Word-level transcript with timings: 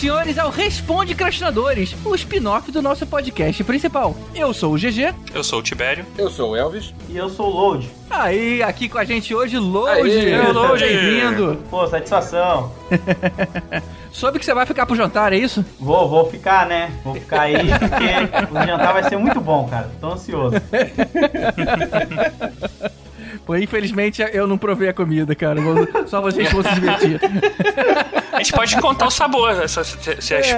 Senhores, 0.00 0.38
ao 0.38 0.48
Responde 0.48 1.14
Crastinadores, 1.14 1.94
o 2.06 2.14
spin-off 2.14 2.72
do 2.72 2.80
nosso 2.80 3.06
podcast 3.06 3.62
principal. 3.62 4.16
Eu 4.34 4.54
sou 4.54 4.72
o 4.72 4.78
GG. 4.78 5.14
Eu 5.34 5.44
sou 5.44 5.58
o 5.58 5.62
Tibério. 5.62 6.06
Eu 6.16 6.30
sou 6.30 6.52
o 6.52 6.56
Elvis. 6.56 6.94
E 7.06 7.18
eu 7.18 7.28
sou 7.28 7.48
o 7.48 7.54
Load. 7.54 7.90
Aí, 8.08 8.62
aqui 8.62 8.88
com 8.88 8.96
a 8.96 9.04
gente 9.04 9.34
hoje, 9.34 9.58
Load. 9.58 10.00
Load. 10.54 10.82
Bem-vindo. 10.82 11.58
Pô, 11.68 11.86
satisfação. 11.86 12.72
Soube 14.10 14.38
que 14.38 14.44
você 14.46 14.54
vai 14.54 14.64
ficar 14.64 14.86
pro 14.86 14.96
jantar, 14.96 15.34
é 15.34 15.36
isso? 15.36 15.62
Vou, 15.78 16.08
vou 16.08 16.30
ficar, 16.30 16.66
né? 16.66 16.90
Vou 17.04 17.14
ficar 17.14 17.42
aí 17.42 17.56
porque 17.56 18.24
o 18.58 18.66
jantar 18.66 18.94
vai 18.94 19.04
ser 19.04 19.18
muito 19.18 19.38
bom, 19.38 19.68
cara. 19.68 19.90
Tô 20.00 20.12
ansioso. 20.12 20.56
Pô, 23.44 23.56
infelizmente 23.56 24.22
eu 24.32 24.46
não 24.46 24.58
provei 24.58 24.88
a 24.88 24.92
comida, 24.92 25.34
cara. 25.34 25.60
Só 26.06 26.20
vocês 26.20 26.52
vão 26.52 26.62
se 26.62 26.74
divertir. 26.74 27.20
A 28.32 28.38
gente 28.38 28.52
pode 28.52 28.80
contar 28.80 29.06
o 29.06 29.10
sabor, 29.10 29.68
se, 29.68 29.84
se, 29.84 30.16
se 30.20 30.34
é, 30.34 30.38
é 30.38 30.42
de 30.42 30.54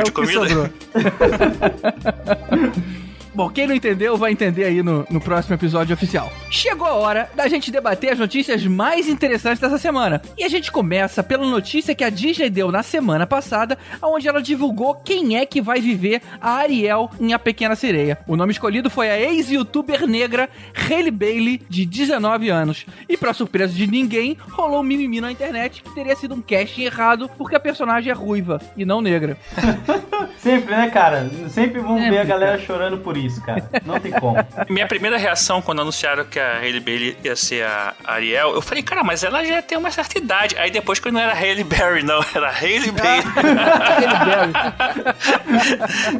o 0.00 0.04
que 0.04 0.12
comida. 0.12 0.70
Bom, 3.34 3.48
quem 3.48 3.66
não 3.66 3.74
entendeu 3.74 4.16
vai 4.16 4.32
entender 4.32 4.64
aí 4.64 4.82
no, 4.82 5.06
no 5.10 5.20
próximo 5.20 5.54
episódio 5.54 5.94
oficial. 5.94 6.32
Chegou 6.50 6.86
a 6.86 6.94
hora 6.94 7.30
da 7.34 7.46
gente 7.46 7.70
debater 7.70 8.12
as 8.12 8.18
notícias 8.18 8.64
mais 8.66 9.08
interessantes 9.08 9.60
dessa 9.60 9.78
semana. 9.78 10.20
E 10.36 10.44
a 10.44 10.48
gente 10.48 10.72
começa 10.72 11.22
pela 11.22 11.46
notícia 11.46 11.94
que 11.94 12.04
a 12.04 12.10
Disney 12.10 12.50
deu 12.50 12.72
na 12.72 12.82
semana 12.82 13.26
passada, 13.26 13.78
onde 14.02 14.28
ela 14.28 14.42
divulgou 14.42 14.94
quem 14.94 15.36
é 15.36 15.46
que 15.46 15.60
vai 15.60 15.80
viver 15.80 16.22
a 16.40 16.52
Ariel 16.52 17.10
em 17.20 17.32
A 17.32 17.38
Pequena 17.38 17.76
Sereia. 17.76 18.18
O 18.26 18.36
nome 18.36 18.52
escolhido 18.52 18.88
foi 18.90 19.10
a 19.10 19.20
ex-youtuber 19.20 20.06
negra 20.06 20.48
Hailey 20.74 21.10
Bailey, 21.10 21.62
de 21.68 21.84
19 21.84 22.48
anos. 22.48 22.86
E 23.08 23.16
pra 23.16 23.34
surpresa 23.34 23.72
de 23.72 23.86
ninguém, 23.86 24.36
rolou 24.50 24.80
um 24.80 24.82
mimimi 24.82 25.20
na 25.20 25.30
internet 25.30 25.82
que 25.82 25.94
teria 25.94 26.16
sido 26.16 26.34
um 26.34 26.40
casting 26.40 26.82
errado 26.82 27.30
porque 27.36 27.56
a 27.56 27.60
personagem 27.60 28.10
é 28.10 28.14
ruiva 28.14 28.60
e 28.76 28.84
não 28.84 29.00
negra. 29.00 29.36
Sempre, 30.38 30.74
né, 30.74 30.88
cara? 30.90 31.30
Sempre 31.48 31.80
vão 31.80 31.96
Sempre, 31.96 32.10
ver 32.10 32.18
a 32.18 32.24
galera 32.24 32.58
chorando 32.58 32.98
por 32.98 33.16
isso, 33.26 33.40
cara. 33.42 33.68
Não 33.84 33.98
tem 34.00 34.12
como. 34.12 34.36
Minha 34.68 34.86
primeira 34.86 35.16
reação 35.16 35.60
quando 35.62 35.80
anunciaram 35.82 36.24
que 36.24 36.38
a 36.38 36.58
Hailey 36.58 36.80
Bailey 36.80 37.16
ia 37.24 37.36
ser 37.36 37.64
a 37.64 37.94
Ariel, 38.04 38.54
eu 38.54 38.62
falei, 38.62 38.82
cara, 38.82 39.02
mas 39.04 39.22
ela 39.24 39.44
já 39.44 39.60
tem 39.62 39.76
uma 39.78 39.90
certa 39.90 40.18
idade. 40.18 40.56
Aí 40.58 40.70
depois 40.70 40.98
que 40.98 41.10
não 41.10 41.20
era 41.20 41.32
Hailey 41.32 41.64
Berry, 41.64 42.02
não, 42.02 42.20
era 42.34 42.50
Hailey 42.50 42.90
Bailey. 42.92 43.24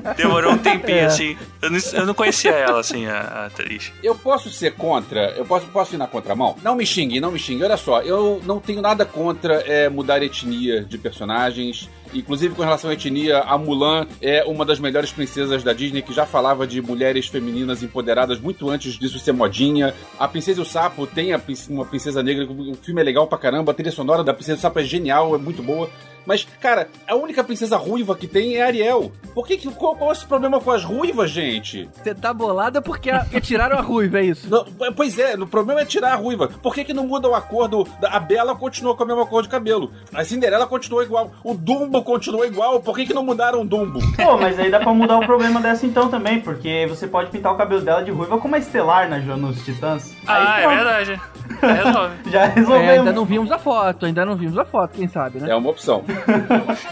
Demorou 0.17 0.53
um 0.53 0.59
tempinho, 0.59 0.99
É. 0.99 1.05
assim. 1.07 1.37
Eu 1.61 1.71
não, 1.71 1.79
eu 1.95 2.07
não 2.07 2.15
conhecia 2.15 2.51
ela, 2.53 2.81
assim, 2.81 3.07
a, 3.07 3.19
a 3.19 3.47
atriz. 3.47 3.93
Eu 4.03 4.15
posso 4.15 4.51
ser 4.51 4.75
contra, 4.75 5.31
eu 5.37 5.45
posso, 5.45 5.67
posso 5.67 5.95
ir 5.95 5.99
na 5.99 6.07
contramão? 6.07 6.57
Não 6.62 6.75
me 6.75 6.87
xingue, 6.87 7.21
não 7.21 7.31
me 7.33 7.39
xingue. 7.39 7.65
Olha 7.65 7.77
só, 7.77 8.01
eu 8.03 8.41
não 8.45 8.61
tenho 8.61 8.81
nada 8.81 9.05
contra 9.05 9.55
é, 9.67 9.89
mudar 9.89 10.21
a 10.23 10.25
etnia 10.25 10.85
de 10.85 10.99
personagens. 10.99 11.89
Inclusive, 12.14 12.55
com 12.55 12.62
relação 12.62 12.91
à 12.91 12.95
etnia, 12.95 13.41
a 13.41 13.56
Mulan 13.59 14.06
é 14.20 14.45
uma 14.45 14.64
das 14.64 14.81
melhores 14.81 15.12
princesas 15.12 15.62
da 15.62 15.73
Disney 15.73 16.03
que 16.03 16.12
já 16.12 16.27
falava 16.27 16.67
de 16.67 16.81
mulheres 16.81 17.27
femininas 17.27 17.83
empoderadas 17.83 18.41
muito 18.41 18.69
antes 18.71 18.99
disso 18.99 19.19
ser 19.19 19.33
modinha. 19.33 19.94
A 20.19 20.27
Princesa 20.27 20.60
e 20.60 20.62
o 20.62 20.66
Sapo 20.66 21.06
tem 21.06 21.33
a 21.33 21.41
uma 21.69 21.84
princesa 21.84 22.22
negra, 22.22 22.44
o 22.44 22.75
filme 22.75 23.00
é 23.00 23.05
legal 23.05 23.27
pra 23.27 23.38
caramba, 23.38 23.72
a 23.72 23.75
trilha 23.75 23.93
sonora 23.93 24.25
da 24.25 24.34
Princesa 24.34 24.56
e 24.56 24.59
o 24.59 24.62
Sapo 24.62 24.78
é 24.78 24.84
genial, 24.84 25.34
é 25.34 25.38
muito 25.38 25.62
boa. 25.62 25.91
Mas, 26.28 26.47
cara, 26.61 26.89
a 27.09 27.15
única 27.15 27.43
princesa 27.43 27.78
ruiva 27.78 28.15
que 28.15 28.27
tem 28.27 28.56
é 28.56 28.62
a 28.62 28.66
Ariel. 28.66 29.11
Por 29.34 29.47
que, 29.47 29.56
que 29.56 29.71
qual, 29.72 29.97
qual 29.97 30.11
é 30.11 30.12
esse 30.12 30.27
problema 30.27 30.61
com 30.61 30.71
as 30.71 30.84
ruivas, 30.84 31.31
gente? 31.31 31.89
Você 32.05 32.15
tá 32.15 32.34
bolada 32.34 32.83
porque, 32.83 33.11
a- 33.11 33.21
porque 33.21 33.41
tiraram 33.41 33.78
a 33.78 33.81
ruiva, 33.81 34.19
é 34.19 34.25
isso? 34.25 34.47
Não, 34.50 34.66
pois 34.94 35.19
é, 35.19 35.34
o 35.37 35.47
problema 35.47 35.81
é 35.81 35.84
tirar 35.87 36.12
a 36.12 36.16
ruiva. 36.16 36.49
Por 36.62 36.75
que, 36.75 36.84
que 36.84 36.93
não 36.93 37.06
mudam 37.06 37.34
a 37.34 37.41
cor 37.41 37.66
do. 37.66 37.84
da- 37.99 38.11
A 38.11 38.21
Bela 38.21 38.55
continua 38.55 38.94
com 38.94 39.05
a 39.05 39.06
mesma 39.06 39.25
cor 39.25 39.43
de 39.43 39.49
cabelo. 39.49 39.91
A 40.12 40.22
Cinderela 40.22 40.66
continua 40.66 41.03
igual. 41.03 41.31
O 41.43 41.55
Dumbo 41.55 42.03
continua 42.03 42.47
igual. 42.47 42.78
Por 42.81 42.95
que, 42.95 43.06
que 43.06 43.15
não 43.15 43.25
mudaram 43.25 43.62
o 43.62 43.65
Dumbo? 43.65 43.99
Pô, 44.22 44.37
mas 44.37 44.59
aí 44.59 44.71
dá 44.71 44.81
pra 44.81 44.93
mudar 44.93 45.16
o 45.16 45.25
problema 45.25 45.60
dessa 45.62 45.87
então 45.87 46.10
também, 46.10 46.41
porque 46.43 46.87
você 46.91 47.06
pode 47.06 47.31
pintar 47.31 47.55
o 47.55 47.56
cabelo 47.56 47.81
dela 47.81 48.03
de 48.03 48.10
ruiva 48.10 48.37
como 48.37 48.55
a 48.55 48.59
Estelar 48.59 49.09
na, 49.09 49.19
nos 49.19 49.65
Titãs. 49.65 50.15
Ah, 50.27 50.56
Aí, 50.56 50.65
é 50.65 50.69
verdade. 50.69 51.21
Resolve. 51.62 52.15
Já 52.31 52.45
resolveu. 52.47 52.83
É, 52.83 52.99
ainda 52.99 53.12
não 53.12 53.25
vimos 53.25 53.50
a 53.50 53.59
foto, 53.59 54.05
ainda 54.05 54.25
não 54.27 54.37
vimos 54.37 54.59
a 54.59 54.65
foto, 54.66 54.93
quem 54.95 55.09
sabe, 55.09 55.39
né? 55.41 55.50
É 55.50 55.55
uma 55.56 55.71
opção. 55.71 56.05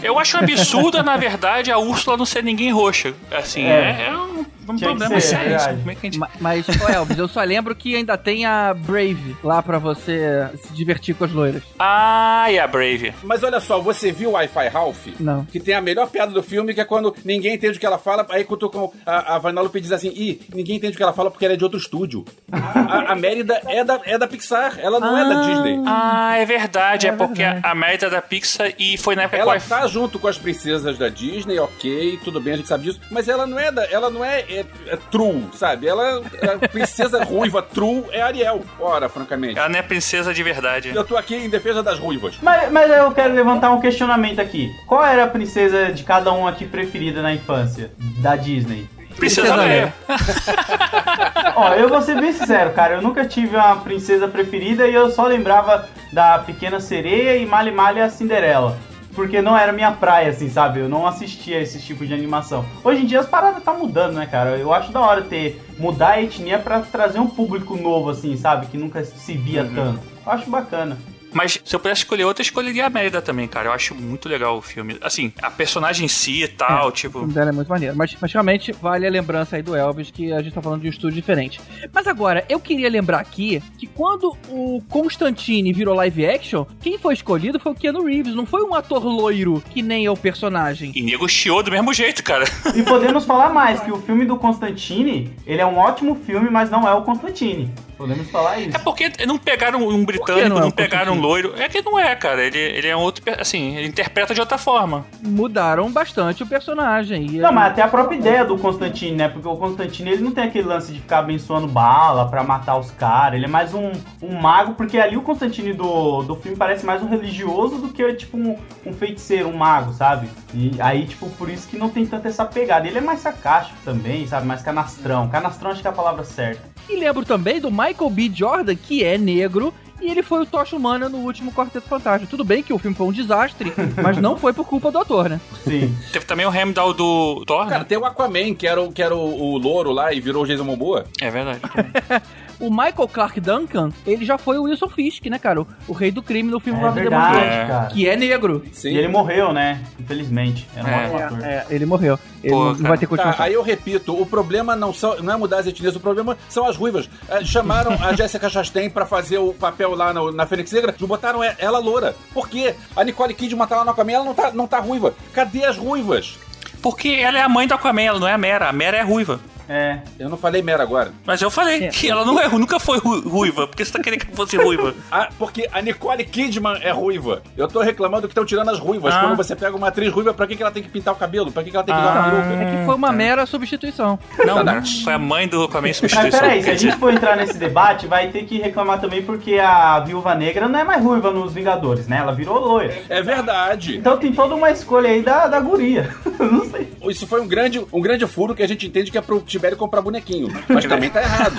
Eu 0.01 0.17
acho 0.19 0.37
absurda, 0.37 1.03
na 1.03 1.17
verdade, 1.17 1.71
a 1.71 1.77
Úrsula 1.77 2.17
não 2.17 2.25
ser 2.25 2.43
ninguém 2.43 2.71
roxa. 2.71 3.13
Assim, 3.31 3.65
É. 3.65 3.69
é, 4.01 4.07
é 4.09 4.17
um, 4.17 4.45
um 4.73 4.77
Tinha 4.77 4.89
problema 4.89 5.19
ser, 5.19 5.27
sério. 5.29 5.49
verdade. 5.49 5.77
Como 5.79 5.91
é 5.91 5.95
que 5.95 5.99
a 6.07 6.09
gente... 6.09 6.19
Ma- 6.19 6.29
Mas, 6.39 6.65
ô 6.69 6.89
Elvis, 6.91 7.17
eu 7.17 7.27
só 7.27 7.41
lembro 7.43 7.75
que 7.75 7.95
ainda 7.95 8.17
tem 8.17 8.45
a 8.45 8.73
Brave 8.73 9.35
lá 9.43 9.61
pra 9.61 9.79
você 9.79 10.47
se 10.63 10.73
divertir 10.73 11.15
com 11.15 11.23
as 11.25 11.31
loiras. 11.31 11.63
Ah, 11.79 12.47
e 12.51 12.59
a 12.59 12.67
Brave. 12.67 13.13
Mas 13.23 13.43
olha 13.43 13.59
só, 13.59 13.79
você 13.79 14.11
viu 14.11 14.29
o 14.29 14.33
Wi-Fi 14.33 14.67
Ralph? 14.67 15.07
Não. 15.19 15.45
Que 15.45 15.59
tem 15.59 15.73
a 15.75 15.81
melhor 15.81 16.09
piada 16.09 16.31
do 16.31 16.43
filme, 16.43 16.73
que 16.73 16.81
é 16.81 16.85
quando 16.85 17.15
ninguém 17.23 17.55
entende 17.55 17.77
o 17.77 17.79
que 17.79 17.85
ela 17.85 17.97
fala, 17.97 18.25
aí 18.29 18.43
cutucam 18.43 18.91
a, 19.05 19.35
a 19.35 19.37
Vanellope 19.39 19.79
diz 19.81 19.91
assim, 19.91 20.09
ih, 20.15 20.41
ninguém 20.53 20.77
entende 20.77 20.93
o 20.93 20.97
que 20.97 21.03
ela 21.03 21.13
fala 21.13 21.29
porque 21.31 21.45
ela 21.45 21.53
é 21.53 21.57
de 21.57 21.63
outro 21.63 21.79
estúdio. 21.79 22.25
A, 22.51 23.11
a 23.11 23.15
Mérida 23.15 23.61
é 23.67 23.83
da, 23.83 23.99
é 24.05 24.17
da 24.17 24.27
Pixar, 24.27 24.77
ela 24.79 24.99
não 24.99 25.17
é 25.17 25.27
da 25.27 25.41
Disney. 25.41 25.81
Ah, 25.85 26.37
é 26.37 26.45
verdade. 26.45 27.07
É, 27.07 27.09
É 27.09 27.13
porque 27.13 27.43
verdade. 27.43 27.61
a 27.65 27.75
Mérida 27.75 28.09
da 28.09 28.21
Pixar 28.21 28.71
e 28.77 28.97
foi 28.97 29.15
na 29.15 29.23
época 29.23 29.37
Ela 29.37 29.59
tá 29.59 29.87
junto 29.87 30.19
com 30.19 30.27
as 30.27 30.37
princesas 30.37 30.97
da 30.97 31.09
Disney, 31.09 31.59
ok, 31.59 32.19
tudo 32.23 32.39
bem, 32.41 32.53
a 32.53 32.57
gente 32.57 32.67
sabe 32.67 32.83
disso, 32.85 32.99
mas 33.11 33.27
ela 33.27 33.45
não 33.45 33.57
é 33.59 33.71
da, 33.71 33.85
ela 33.85 34.09
não 34.09 34.23
é, 34.23 34.43
é- 34.59 34.93
é 34.93 34.97
true, 35.11 35.45
sabe? 35.53 35.87
Ela 35.87 36.21
a 36.63 36.67
princesa 36.67 37.23
ruiva 37.25 37.61
true 37.61 38.03
é 38.11 38.21
Ariel. 38.21 38.63
Ora, 38.79 39.07
francamente. 39.09 39.57
Ela 39.57 39.69
não 39.69 39.79
é 39.79 39.81
princesa 39.81 40.33
de 40.33 40.43
verdade. 40.43 40.91
Eu 40.93 41.03
tô 41.03 41.15
aqui 41.17 41.35
em 41.35 41.49
defesa 41.49 41.81
das 41.83 41.99
ruivas. 41.99 42.35
Mas, 42.41 42.71
mas 42.71 42.91
eu 42.91 43.11
quero 43.11 43.33
levantar 43.33 43.71
um 43.71 43.79
questionamento 43.81 44.39
aqui. 44.39 44.69
Qual 44.87 45.03
era 45.03 45.23
a 45.23 45.27
princesa 45.27 45.91
de 45.91 46.03
cada 46.03 46.31
um 46.33 46.47
aqui 46.47 46.65
preferida 46.65 47.21
na 47.21 47.33
infância? 47.33 47.91
Da 48.21 48.35
Disney? 48.35 48.87
Princesa 49.15 49.47
Princesa 49.47 49.55
Leia. 49.55 49.93
Ó, 51.55 51.73
eu 51.73 51.89
vou 51.89 52.01
ser 52.01 52.19
bem 52.19 52.31
sincero, 52.31 52.71
cara. 52.73 52.95
Eu 52.95 53.01
nunca 53.01 53.25
tive 53.25 53.55
uma 53.55 53.77
princesa 53.77 54.27
preferida 54.27 54.87
e 54.87 54.93
eu 54.93 55.09
só 55.09 55.25
lembrava 55.25 55.87
da 56.13 56.37
Pequena 56.39 56.79
Sereia 56.79 57.35
e 57.37 57.45
Mali 57.45 57.71
Mali 57.71 57.99
a 57.99 58.09
Cinderela. 58.09 58.77
Porque 59.17 59.41
não 59.41 59.57
era 59.57 59.73
minha 59.73 59.91
praia, 59.91 60.29
assim, 60.29 60.47
sabe? 60.47 60.79
Eu 60.79 60.87
não 60.87 61.07
assistia 61.07 61.59
esse 61.59 61.81
tipo 61.81 62.05
de 62.05 62.13
animação. 62.13 62.63
Hoje 62.83 63.01
em 63.01 63.05
dia 63.07 63.19
as 63.19 63.25
paradas 63.25 63.63
tá 63.63 63.73
mudando, 63.73 64.13
né, 64.13 64.27
cara? 64.27 64.57
Eu 64.57 64.71
acho 64.71 64.91
da 64.91 65.01
hora 65.01 65.23
ter 65.23 65.59
mudar 65.79 66.09
a 66.09 66.21
etnia 66.21 66.59
pra 66.59 66.81
trazer 66.81 67.17
um 67.17 67.25
público 67.25 67.75
novo, 67.75 68.11
assim, 68.11 68.37
sabe? 68.37 68.67
Que 68.67 68.77
nunca 68.77 69.03
se 69.03 69.33
via 69.33 69.63
tanto. 69.73 70.01
Eu 70.23 70.31
acho 70.31 70.47
bacana. 70.51 70.99
Mas 71.31 71.59
se 71.63 71.75
eu 71.75 71.79
pudesse 71.79 72.01
escolher 72.01 72.23
outra, 72.25 72.41
eu 72.41 72.45
escolheria 72.45 72.85
a 72.85 72.89
Mérida 72.89 73.21
também, 73.21 73.47
cara. 73.47 73.69
Eu 73.69 73.73
acho 73.73 73.93
muito 73.95 74.27
legal 74.29 74.57
o 74.57 74.61
filme. 74.61 74.97
Assim, 75.01 75.31
a 75.41 75.51
personagem 75.51 76.05
em 76.05 76.07
si 76.07 76.43
e 76.43 76.47
tal, 76.47 76.87
O 76.87 76.91
tipo. 76.91 77.19
filme 77.19 77.33
dela 77.33 77.49
é 77.49 77.53
muito 77.53 77.67
maneiro. 77.67 77.95
Mas, 77.95 78.15
mas 78.19 78.31
realmente 78.31 78.71
vale 78.71 79.05
a 79.05 79.09
lembrança 79.09 79.55
aí 79.55 79.61
do 79.61 79.75
Elvis, 79.75 80.11
que 80.11 80.31
a 80.31 80.41
gente 80.41 80.53
tá 80.53 80.61
falando 80.61 80.81
de 80.81 80.87
um 80.87 80.89
estúdio 80.89 81.15
diferente. 81.15 81.59
Mas 81.93 82.07
agora, 82.07 82.45
eu 82.49 82.59
queria 82.59 82.89
lembrar 82.89 83.19
aqui 83.19 83.61
que 83.77 83.87
quando 83.87 84.35
o 84.49 84.81
Constantine 84.89 85.73
virou 85.73 85.95
live 85.95 86.25
action, 86.25 86.65
quem 86.81 86.97
foi 86.97 87.13
escolhido 87.13 87.59
foi 87.59 87.71
o 87.71 87.75
Keanu 87.75 88.03
Reeves, 88.05 88.35
não 88.35 88.45
foi 88.45 88.63
um 88.63 88.73
ator 88.73 89.03
loiro 89.05 89.63
que 89.69 89.81
nem 89.81 90.05
é 90.05 90.11
o 90.11 90.17
personagem. 90.17 90.91
E 90.95 91.01
nego 91.01 91.27
chiou 91.27 91.61
do 91.63 91.71
mesmo 91.71 91.93
jeito, 91.93 92.23
cara. 92.23 92.45
E 92.75 92.83
podemos 92.83 93.25
falar 93.25 93.49
mais, 93.49 93.79
que 93.81 93.91
o 93.91 93.97
filme 94.01 94.25
do 94.25 94.37
Constantine, 94.37 95.33
ele 95.45 95.61
é 95.61 95.65
um 95.65 95.77
ótimo 95.77 96.15
filme, 96.25 96.49
mas 96.49 96.69
não 96.69 96.87
é 96.87 96.93
o 96.93 97.01
Constantine. 97.01 97.71
Podemos 97.97 98.29
falar 98.29 98.59
isso. 98.59 98.75
É 98.75 98.79
porque 98.79 99.11
não 99.25 99.39
pegaram 99.39 99.87
um 99.87 100.05
britânico, 100.05 100.49
não 100.49 100.57
é 100.57 100.61
não, 100.61 100.67
o 100.67 100.71
pegaram 100.71 101.16
um 101.17 101.21
loiro. 101.21 101.53
É 101.57 101.67
que 101.67 101.81
não 101.81 101.97
é, 101.97 102.15
cara. 102.15 102.43
Ele, 102.43 102.57
ele 102.57 102.87
é 102.87 102.95
um 102.95 102.99
outro. 102.99 103.23
Assim, 103.39 103.75
ele 103.75 103.87
interpreta 103.87 104.33
de 104.33 104.39
outra 104.39 104.57
forma. 104.57 105.05
Mudaram 105.21 105.91
bastante 105.91 106.43
o 106.43 106.47
personagem. 106.47 107.25
E 107.25 107.37
Não, 107.39 107.51
mas 107.51 107.71
até 107.71 107.81
a 107.81 107.87
própria 107.87 108.17
ideia 108.17 108.45
do 108.45 108.57
Constantine, 108.57 109.15
né? 109.15 109.27
Porque 109.27 109.47
o 109.47 109.55
Constantine 109.55 110.11
ele 110.11 110.23
não 110.23 110.31
tem 110.31 110.45
aquele 110.45 110.67
lance 110.67 110.93
de 110.93 110.99
ficar 110.99 111.19
abençoando 111.19 111.67
bala 111.67 112.27
pra 112.29 112.43
matar 112.43 112.77
os 112.77 112.91
caras. 112.91 113.35
Ele 113.35 113.45
é 113.45 113.49
mais 113.49 113.73
um, 113.73 113.91
um 114.21 114.39
mago, 114.39 114.73
porque 114.75 114.97
ali 114.97 115.17
o 115.17 115.21
Constantine 115.21 115.73
do, 115.73 116.23
do 116.23 116.35
filme 116.35 116.57
parece 116.57 116.85
mais 116.85 117.01
um 117.01 117.09
religioso 117.09 117.77
do 117.77 117.89
que 117.89 118.13
tipo 118.13 118.37
um, 118.37 118.57
um 118.85 118.93
feiticeiro, 118.93 119.49
um 119.49 119.57
mago, 119.57 119.93
sabe? 119.93 120.29
E 120.53 120.71
aí, 120.79 121.05
tipo, 121.05 121.29
por 121.31 121.49
isso 121.49 121.67
que 121.67 121.77
não 121.77 121.89
tem 121.89 122.05
tanta 122.05 122.27
essa 122.27 122.45
pegada. 122.45 122.87
Ele 122.87 122.97
é 122.97 123.01
mais 123.01 123.19
sarcástico 123.19 123.77
também, 123.83 124.27
sabe? 124.27 124.45
Mais 124.45 124.61
canastrão. 124.61 125.27
Canastrão 125.27 125.71
acho 125.71 125.81
que 125.81 125.87
é 125.87 125.91
a 125.91 125.93
palavra 125.93 126.23
certa. 126.23 126.77
E 126.89 126.95
lembro 126.95 127.25
também 127.25 127.59
do 127.59 127.69
Michael 127.69 128.09
B. 128.09 128.31
Jordan, 128.33 128.75
que 128.75 129.03
é 129.03 129.17
negro, 129.17 129.73
e 130.01 130.09
ele 130.09 130.21
foi 130.23 130.41
o 130.41 130.45
Tocha 130.45 130.75
Humana 130.75 131.09
no 131.09 131.17
último 131.17 131.51
Quarteto 131.51 131.87
Fantástico. 131.87 132.29
Tudo 132.29 132.43
bem 132.43 132.61
que 132.61 132.73
o 132.73 132.77
filme 132.77 132.95
foi 132.95 133.07
um 133.07 133.11
desastre, 133.11 133.73
mas 134.01 134.17
não 134.17 134.37
foi 134.37 134.53
por 134.53 134.65
culpa 134.65 134.91
do 134.91 134.99
ator, 134.99 135.29
né? 135.29 135.39
Sim. 135.63 135.95
Teve 136.11 136.25
também 136.25 136.45
o 136.45 136.53
Heimdall 136.53 136.93
do 136.93 137.43
Thor, 137.45 137.67
Cara, 137.67 137.79
né? 137.79 137.85
tem 137.85 137.97
o 137.97 138.05
Aquaman, 138.05 138.53
que 138.53 138.67
era 138.67 138.81
o, 138.81 138.91
que 138.91 139.01
era 139.01 139.15
o, 139.15 139.53
o 139.53 139.57
louro 139.57 139.91
lá 139.91 140.13
e 140.13 140.19
virou 140.19 140.43
o 140.43 140.47
Jason 140.47 140.63
Momoa. 140.63 141.05
É 141.21 141.29
verdade. 141.29 141.61
o 142.59 142.69
Michael 142.69 143.07
Clark 143.07 143.39
Duncan, 143.39 143.91
ele 144.05 144.25
já 144.25 144.37
foi 144.37 144.57
o 144.57 144.63
Wilson 144.63 144.89
Fisk, 144.89 145.25
né, 145.27 145.37
cara? 145.37 145.61
O, 145.61 145.67
o 145.87 145.93
rei 145.93 146.11
do 146.11 146.21
crime 146.23 146.49
no 146.49 146.59
filme 146.59 146.79
É 146.83 146.89
verdade, 146.91 147.67
cara. 147.67 147.85
que 147.87 148.07
é 148.07 148.15
negro. 148.15 148.63
Sim. 148.71 148.89
E 148.89 148.97
ele 148.97 149.07
morreu, 149.07 149.53
né? 149.53 149.81
Infelizmente. 149.99 150.67
Era 150.75 150.87
um 150.87 150.91
É. 150.91 151.05
ótimo 151.05 151.19
ator. 151.25 151.43
É, 151.45 151.65
ele 151.69 151.85
morreu. 151.85 152.19
Ele 152.43 152.53
Pô, 152.53 152.65
não, 152.65 152.75
cara. 152.75 152.87
vai 152.89 152.97
ter 152.97 153.05
Tá, 153.05 153.09
continuação. 153.09 153.45
aí 153.45 153.53
eu 153.53 153.61
repito, 153.61 154.19
o 154.19 154.25
problema 154.25 154.75
não, 154.75 154.93
são, 154.93 155.17
não 155.21 155.33
é 155.33 155.37
mudar 155.37 155.59
as 155.59 155.67
etnias, 155.67 155.95
o 155.95 155.99
problema 155.99 156.37
são 156.49 156.67
as 156.67 156.75
ruivas. 156.77 157.09
É, 157.29 157.43
chamaram 157.43 157.91
a 158.01 158.13
Jessica 158.15 158.49
Chastain 158.49 158.89
pra 158.89 159.05
fazer 159.05 159.37
o 159.37 159.53
papel 159.53 159.95
lá 159.95 160.13
no- 160.13 160.31
na 160.31 160.45
Fênix 160.45 160.71
Negra, 160.71 160.95
e 160.99 161.05
botaram 161.05 161.41
ela 161.43 161.79
loura. 161.79 162.15
Por 162.33 162.47
quê? 162.49 162.75
A 162.95 163.03
Nicole 163.03 163.33
Kidman 163.33 163.67
tá 163.67 163.77
lá 163.77 163.85
no 163.85 163.91
Aquaman, 163.91 164.13
ela 164.13 164.25
não 164.25 164.33
tá, 164.33 164.51
não 164.51 164.67
tá 164.67 164.79
ruiva. 164.79 165.13
Cadê 165.33 165.65
as 165.65 165.77
ruivas? 165.77 166.37
Porque 166.81 167.09
ela 167.09 167.37
é 167.39 167.41
a 167.41 167.49
mãe 167.49 167.67
do 167.67 167.73
Aquaman, 167.73 168.01
ela 168.03 168.19
não 168.19 168.27
é 168.27 168.33
a 168.33 168.37
Mera. 168.37 168.69
A 168.69 168.73
Mera 168.73 168.97
é 168.97 169.01
ruiva. 169.01 169.39
É. 169.69 169.99
Eu 170.19 170.29
não 170.29 170.37
falei 170.37 170.61
mera 170.61 170.83
agora. 170.83 171.11
Mas 171.25 171.41
eu 171.41 171.49
falei 171.51 171.85
É. 171.85 171.87
que 171.89 172.09
ela 172.09 172.23
não 172.25 172.39
é, 172.39 172.47
nunca 172.47 172.79
foi 172.79 172.97
ru- 172.99 173.27
ruiva, 173.27 173.67
porque 173.67 173.83
você 173.83 173.91
tá 173.91 173.99
querendo 174.01 174.21
que 174.25 174.35
fosse 174.35 174.55
ruiva. 174.57 174.93
Ah, 175.11 175.29
porque 175.37 175.67
a 175.71 175.81
Nicole 175.81 176.23
Kidman 176.25 176.77
é 176.81 176.91
ruiva. 176.91 177.41
Eu 177.57 177.67
tô 177.67 177.81
reclamando 177.81 178.27
que 178.27 178.31
estão 178.31 178.45
tirando 178.45 178.69
as 178.69 178.79
ruivas. 178.79 179.13
Ah. 179.13 179.21
Quando 179.21 179.35
você 179.37 179.55
pega 179.55 179.75
uma 179.75 179.87
atriz 179.87 180.11
ruiva, 180.11 180.33
pra 180.33 180.45
que, 180.45 180.55
que 180.55 180.61
ela 180.61 180.71
tem 180.71 180.83
que 180.83 180.89
pintar 180.89 181.13
o 181.13 181.17
cabelo? 181.17 181.51
Pra 181.51 181.63
que, 181.63 181.69
que 181.71 181.75
ela 181.75 181.83
tem 181.85 181.95
que 181.95 182.01
Ah. 182.01 182.03
uma 182.11 182.23
peruca? 182.23 182.63
É 182.63 182.77
que 182.79 182.85
foi 182.85 182.95
uma 182.95 183.11
mera 183.11 183.45
substituição. 183.45 184.19
Não, 184.45 184.63
Tá. 184.65 184.81
foi 185.03 185.13
a 185.13 185.17
mãe 185.19 185.47
do 185.47 185.63
Aquaman 185.63 185.87
em 185.87 185.89
Mas 185.89 185.97
substituição. 185.97 186.39
peraí, 186.39 186.63
se 186.63 186.69
a 186.69 186.75
gente 186.75 186.97
for 186.97 187.13
entrar 187.13 187.35
nesse 187.37 187.57
debate, 187.57 188.05
vai 188.07 188.27
ter 188.29 188.43
que 188.45 188.57
reclamar 188.59 188.99
também 188.99 189.21
porque 189.23 189.55
a 189.59 189.99
Viúva 190.01 190.35
Negra 190.35 190.67
não 190.67 190.79
é 190.79 190.83
mais 190.83 191.01
ruiva 191.03 191.31
nos 191.31 191.53
Vingadores, 191.53 192.07
né? 192.07 192.17
Ela 192.17 192.33
virou 192.33 192.59
loira. 192.59 192.93
É 193.09 193.21
verdade. 193.21 193.97
Então 193.97 194.17
tem 194.17 194.31
toda 194.33 194.53
uma 194.55 194.69
escolha 194.71 195.09
aí 195.09 195.21
da, 195.21 195.47
da 195.47 195.59
guria. 195.59 196.13
não 196.39 196.65
sei. 196.69 196.91
Isso 197.07 197.25
foi 197.25 197.41
um 197.41 197.47
grande, 197.47 197.83
um 197.91 198.01
grande 198.01 198.25
furo 198.27 198.53
que 198.53 198.61
a 198.63 198.67
gente 198.67 198.85
entende 198.85 199.09
que 199.11 199.17
é 199.17 199.21
pro 199.21 199.41
Tibério 199.57 199.77
comprar 199.77 200.01
bonequinho. 200.01 200.53
Mas 200.69 200.85
também 200.85 201.09
tá 201.09 201.21
errado. 201.21 201.55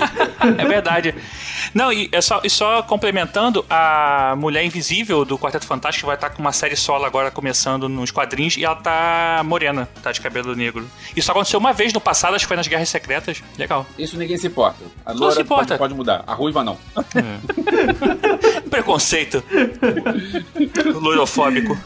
É 0.57 0.65
verdade. 0.65 1.13
Não, 1.73 1.91
e, 1.91 2.09
é 2.11 2.21
só, 2.21 2.41
e 2.43 2.49
só 2.49 2.81
complementando, 2.81 3.65
a 3.69 4.35
Mulher 4.37 4.63
Invisível 4.63 5.25
do 5.25 5.37
Quarteto 5.37 5.65
Fantástico 5.65 6.07
vai 6.07 6.15
estar 6.15 6.29
com 6.29 6.41
uma 6.41 6.51
série 6.51 6.75
solo 6.75 7.05
agora 7.05 7.29
começando 7.29 7.89
nos 7.89 8.09
quadrinhos 8.11 8.57
e 8.57 8.63
ela 8.63 8.75
tá 8.75 9.41
morena, 9.45 9.87
tá 10.01 10.11
de 10.11 10.21
cabelo 10.21 10.55
negro. 10.55 10.87
Isso 11.15 11.29
aconteceu 11.29 11.59
uma 11.59 11.73
vez 11.73 11.93
no 11.93 11.99
passado, 11.99 12.35
acho 12.35 12.45
que 12.45 12.47
foi 12.47 12.57
nas 12.57 12.67
Guerras 12.67 12.89
Secretas. 12.89 13.43
Legal. 13.57 13.85
Isso 13.97 14.17
ninguém 14.17 14.37
se 14.37 14.47
importa. 14.47 14.83
A 15.05 15.13
Não 15.13 15.19
loura 15.19 15.35
se 15.35 15.41
importa. 15.41 15.65
Pode, 15.67 15.79
pode 15.79 15.93
mudar. 15.93 16.23
A 16.25 16.33
ruiva 16.33 16.63
não. 16.63 16.77
Preconceito. 18.69 19.43
Loirofóbico. 21.01 21.77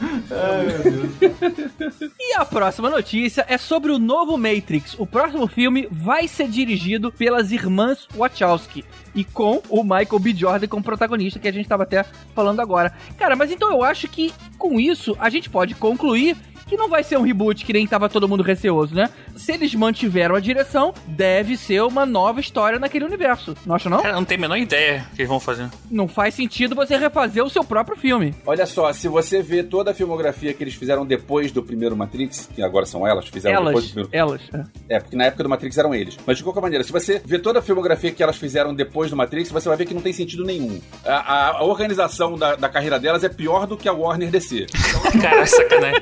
E 2.20 2.34
a 2.36 2.46
próxima 2.46 2.90
notícia 2.90 3.46
é 3.48 3.58
sobre 3.58 3.92
o 3.92 4.00
novo 4.00 4.38
Matrix. 4.38 4.96
O 4.98 5.06
próximo 5.06 5.48
filme 5.48 5.88
vai 5.92 6.28
ser 6.28 6.48
dirigido 6.48 7.12
pelas 7.12 7.52
irmãs 7.52 8.08
Wachowski 8.14 8.84
e 9.16 9.24
com 9.24 9.62
o 9.70 9.84
Michael 9.84 10.20
B. 10.20 10.34
Jordan 10.34 10.68
como 10.68 10.84
protagonista, 10.84 11.40
que 11.40 11.48
a 11.48 11.54
gente 11.54 11.66
estava 11.66 11.84
até 11.84 12.06
falando 12.36 12.60
agora. 12.60 12.94
Cara, 13.18 13.36
mas 13.36 13.52
então 13.52 13.70
eu 13.70 13.84
acho 13.84 14.08
que 14.08 14.34
com 14.58 14.80
isso 14.80 15.16
a 15.20 15.30
gente 15.30 15.50
pode 15.50 15.76
concluir 15.76 16.36
que 16.68 16.76
não 16.78 16.90
vai 16.90 17.04
ser 17.04 17.18
um 17.18 17.22
reboot 17.22 17.66
que 17.66 17.74
nem 17.74 17.86
tava 17.88 18.10
todo 18.10 18.28
mundo 18.28 18.44
receoso, 18.44 18.96
né? 18.96 19.10
Se 19.36 19.52
eles 19.52 19.74
mantiveram 19.76 20.36
a 20.36 20.40
direção, 20.40 20.94
deve 21.08 21.58
ser 21.58 21.82
uma 21.84 22.06
nova 22.06 22.40
história 22.40 22.80
naquele 22.80 23.06
universo. 23.06 23.56
Não 23.66 23.76
acha 23.76 23.90
não? 23.90 24.02
Cara, 24.02 24.16
não 24.16 24.26
tem 24.26 24.38
a 24.38 24.42
menor 24.42 24.58
ideia 24.58 25.06
o 25.12 25.16
que 25.16 25.22
eles 25.22 25.30
vão 25.30 25.40
fazer. 25.40 25.68
Não 25.90 26.08
faz 26.08 26.34
sentido 26.36 26.76
você 26.76 26.98
refazer 26.98 27.44
o 27.44 27.50
seu 27.50 27.64
próprio 27.64 27.98
filme. 27.98 28.34
Olha 28.46 28.66
só, 28.66 28.92
se 28.94 29.08
você 29.08 29.42
vê 29.42 29.64
toda 29.64 29.92
a 29.92 29.94
filmografia 29.94 30.54
que 30.54 30.64
eles 30.64 30.74
fizeram 30.76 31.06
depois 31.06 31.52
do 31.52 31.62
primeiro 31.64 31.96
Matrix, 31.96 32.50
que 32.54 32.62
agora 32.62 32.86
são 32.86 33.06
elas, 33.08 33.28
fizeram 33.28 33.64
depois 33.66 33.92
do 33.92 34.10
Elas, 34.12 34.42
primeiro. 34.44 34.52
elas. 34.54 34.70
é. 34.90 34.96
É, 34.96 35.00
porque 35.00 35.16
na 35.16 35.26
época 35.26 35.44
do 35.44 35.50
Matrix 35.50 35.78
eram 35.78 35.94
eles. 35.94 36.18
Mas 36.26 36.38
de 36.38 36.44
qualquer 36.44 36.62
maneira, 36.62 36.84
se 36.84 36.92
você 36.92 37.22
vê 37.26 37.40
toda 37.40 37.60
a 37.60 37.62
filmografia 37.62 38.12
que 38.12 38.22
elas 38.24 38.38
fizeram 38.38 38.74
depois 38.74 39.10
do 39.10 39.16
Matrix, 39.16 39.52
você 39.52 39.68
vai 39.68 39.78
ver 39.78 39.86
que 39.86 39.94
não 39.94 40.02
tem 40.02 40.14
sentido 40.14 40.44
nenhum. 40.44 40.80
A, 41.06 41.14
a- 41.14 41.58
a 41.58 41.64
organização 41.64 42.38
da, 42.38 42.56
da 42.56 42.70
carreira 42.70 43.00
delas 43.00 43.24
é 43.24 43.30
pior 43.30 43.66
do 43.68 43.76
que 43.78 43.88
a 43.90 43.94
Warner 43.94 44.30
DC. 44.30 44.66
Cara, 45.22 45.46
sacanagem. 45.46 46.02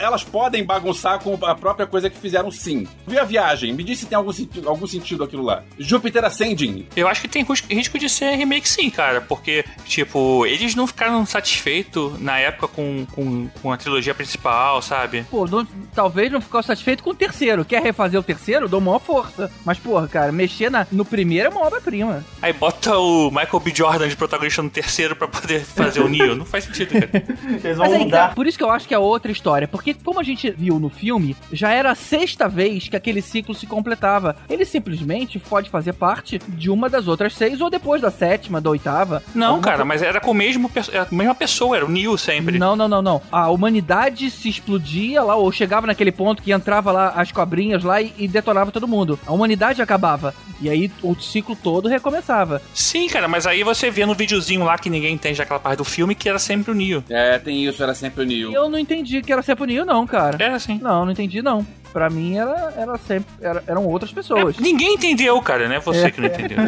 Elas 0.00 0.22
podem 0.24 0.64
bagunçar 0.64 1.18
com 1.20 1.38
a 1.44 1.54
própria 1.54 1.86
coisa 1.86 2.08
que 2.10 2.18
fizeram 2.18 2.50
sim. 2.50 2.86
Vê 3.06 3.18
a 3.18 3.24
viagem, 3.24 3.72
me 3.72 3.82
diz 3.84 3.98
se 3.98 4.06
tem 4.06 4.16
algum, 4.16 4.32
senti- 4.32 4.62
algum 4.66 4.86
sentido 4.86 5.24
aquilo 5.24 5.42
lá. 5.42 5.62
Júpiter 5.78 6.24
Ascending. 6.24 6.86
Eu 6.96 7.08
acho 7.08 7.20
que 7.20 7.28
tem 7.28 7.44
risco- 7.70 7.98
de 7.98 8.08
ser 8.08 8.36
remake 8.36 8.68
sim, 8.68 8.90
cara. 8.90 9.20
Porque, 9.20 9.64
tipo, 9.84 10.46
eles 10.46 10.74
não 10.74 10.86
ficaram 10.86 11.24
satisfeitos 11.26 12.20
na 12.20 12.38
época 12.38 12.68
com, 12.68 13.04
com, 13.12 13.48
com 13.60 13.72
a 13.72 13.76
trilogia 13.76 14.14
principal, 14.14 14.80
sabe? 14.82 15.24
Pô, 15.30 15.46
não- 15.46 15.66
talvez 15.94 16.30
não 16.30 16.40
ficou 16.40 16.62
satisfeito 16.62 17.02
com 17.02 17.10
o 17.10 17.14
terceiro. 17.14 17.64
Quer 17.64 17.82
refazer 17.82 18.20
o 18.20 18.22
terceiro? 18.22 18.68
Dou 18.68 18.80
maior 18.80 19.00
força. 19.00 19.50
Mas, 19.64 19.78
porra, 19.78 20.06
cara, 20.06 20.30
mexer 20.30 20.70
na- 20.70 20.86
no 20.92 21.04
primeiro 21.04 21.46
é 21.48 21.50
uma 21.50 21.66
obra-prima. 21.66 22.24
Aí 22.40 22.52
bota 22.52 22.96
o 22.98 23.30
Michael 23.30 23.60
B. 23.60 23.72
Jordan 23.74 24.08
de 24.08 24.16
protagonista 24.16 24.62
no 24.62 24.70
terceiro 24.70 25.16
pra 25.16 25.26
poder 25.26 25.60
fazer 25.64 26.00
o 26.00 26.08
Neo. 26.08 26.36
Não 26.36 26.44
faz 26.44 26.64
sentido, 26.64 26.90
cara. 26.92 27.10
Eles 27.64 27.76
vão 27.76 27.86
Mas 27.86 27.92
aí, 27.92 28.04
mudar. 28.04 28.18
cara, 28.18 28.34
por 28.34 28.46
isso 28.46 28.56
que 28.58 28.64
eu 28.64 28.70
acho 28.70 28.86
que 28.86 28.94
é 28.94 28.98
outra 28.98 29.32
história. 29.32 29.66
Porque, 29.66 29.87
como 29.94 30.20
a 30.20 30.22
gente 30.22 30.50
viu 30.50 30.78
no 30.78 30.88
filme, 30.88 31.36
já 31.52 31.70
era 31.70 31.90
a 31.90 31.94
sexta 31.94 32.48
vez 32.48 32.88
que 32.88 32.96
aquele 32.96 33.22
ciclo 33.22 33.54
se 33.54 33.66
completava. 33.66 34.36
Ele 34.48 34.64
simplesmente 34.64 35.38
pode 35.38 35.70
fazer 35.70 35.92
parte 35.92 36.38
de 36.48 36.70
uma 36.70 36.88
das 36.88 37.08
outras 37.08 37.34
seis, 37.34 37.60
ou 37.60 37.70
depois 37.70 38.00
da 38.02 38.10
sétima, 38.10 38.60
da 38.60 38.70
oitava. 38.70 39.22
Não, 39.34 39.48
Alguma 39.48 39.62
cara, 39.62 39.84
mas 39.84 40.02
era 40.02 40.20
com 40.20 40.30
o 40.30 40.34
mesmo, 40.34 40.70
era 40.92 41.08
a 41.10 41.14
mesma 41.14 41.34
pessoa, 41.34 41.76
era 41.76 41.86
o 41.86 41.88
Neo 41.88 42.16
sempre. 42.16 42.58
Não, 42.58 42.76
não, 42.76 42.88
não, 42.88 43.02
não. 43.02 43.22
A 43.30 43.50
humanidade 43.50 44.30
se 44.30 44.48
explodia 44.48 45.22
lá, 45.22 45.36
ou 45.36 45.50
chegava 45.52 45.86
naquele 45.86 46.12
ponto 46.12 46.42
que 46.42 46.52
entrava 46.52 46.92
lá 46.92 47.08
as 47.10 47.32
cobrinhas 47.32 47.82
lá 47.84 48.00
e, 48.00 48.12
e 48.18 48.28
detonava 48.28 48.70
todo 48.70 48.88
mundo. 48.88 49.18
A 49.26 49.32
humanidade 49.32 49.82
acabava. 49.82 50.34
E 50.60 50.68
aí 50.68 50.90
o 51.02 51.14
ciclo 51.14 51.56
todo 51.56 51.88
recomeçava. 51.88 52.60
Sim, 52.74 53.06
cara, 53.08 53.28
mas 53.28 53.46
aí 53.46 53.62
você 53.62 53.90
vê 53.90 54.04
no 54.04 54.14
videozinho 54.14 54.64
lá 54.64 54.76
que 54.76 54.90
ninguém 54.90 55.14
entende 55.14 55.38
daquela 55.38 55.60
parte 55.60 55.78
do 55.78 55.84
filme 55.84 56.14
que 56.14 56.28
era 56.28 56.38
sempre 56.38 56.72
o 56.72 56.74
Neo. 56.74 57.04
É, 57.08 57.38
tem 57.38 57.64
isso, 57.64 57.82
era 57.82 57.94
sempre 57.94 58.22
o 58.22 58.26
Neo. 58.26 58.50
E 58.50 58.54
eu 58.54 58.68
não 58.68 58.78
entendi 58.78 59.22
que 59.22 59.32
era 59.32 59.42
sempre 59.42 59.64
o 59.64 59.66
Não, 59.84 60.06
cara. 60.06 60.36
Era 60.38 60.56
assim. 60.56 60.78
Não, 60.82 61.04
não 61.04 61.12
entendi, 61.12 61.40
não. 61.42 61.66
Pra 61.92 62.10
mim 62.10 62.36
era, 62.36 62.72
era 62.76 62.98
sempre. 62.98 63.26
era- 63.40 63.62
eram 63.66 63.84
outras 63.86 64.12
pessoas. 64.12 64.58
Ninguém 64.58 64.94
entendeu, 64.94 65.40
cara, 65.40 65.68
né? 65.68 65.80
Você 65.80 66.10
que 66.10 66.20
não 66.20 66.28
entendeu. 66.28 66.58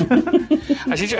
A 0.90 0.96
gente. 0.96 1.14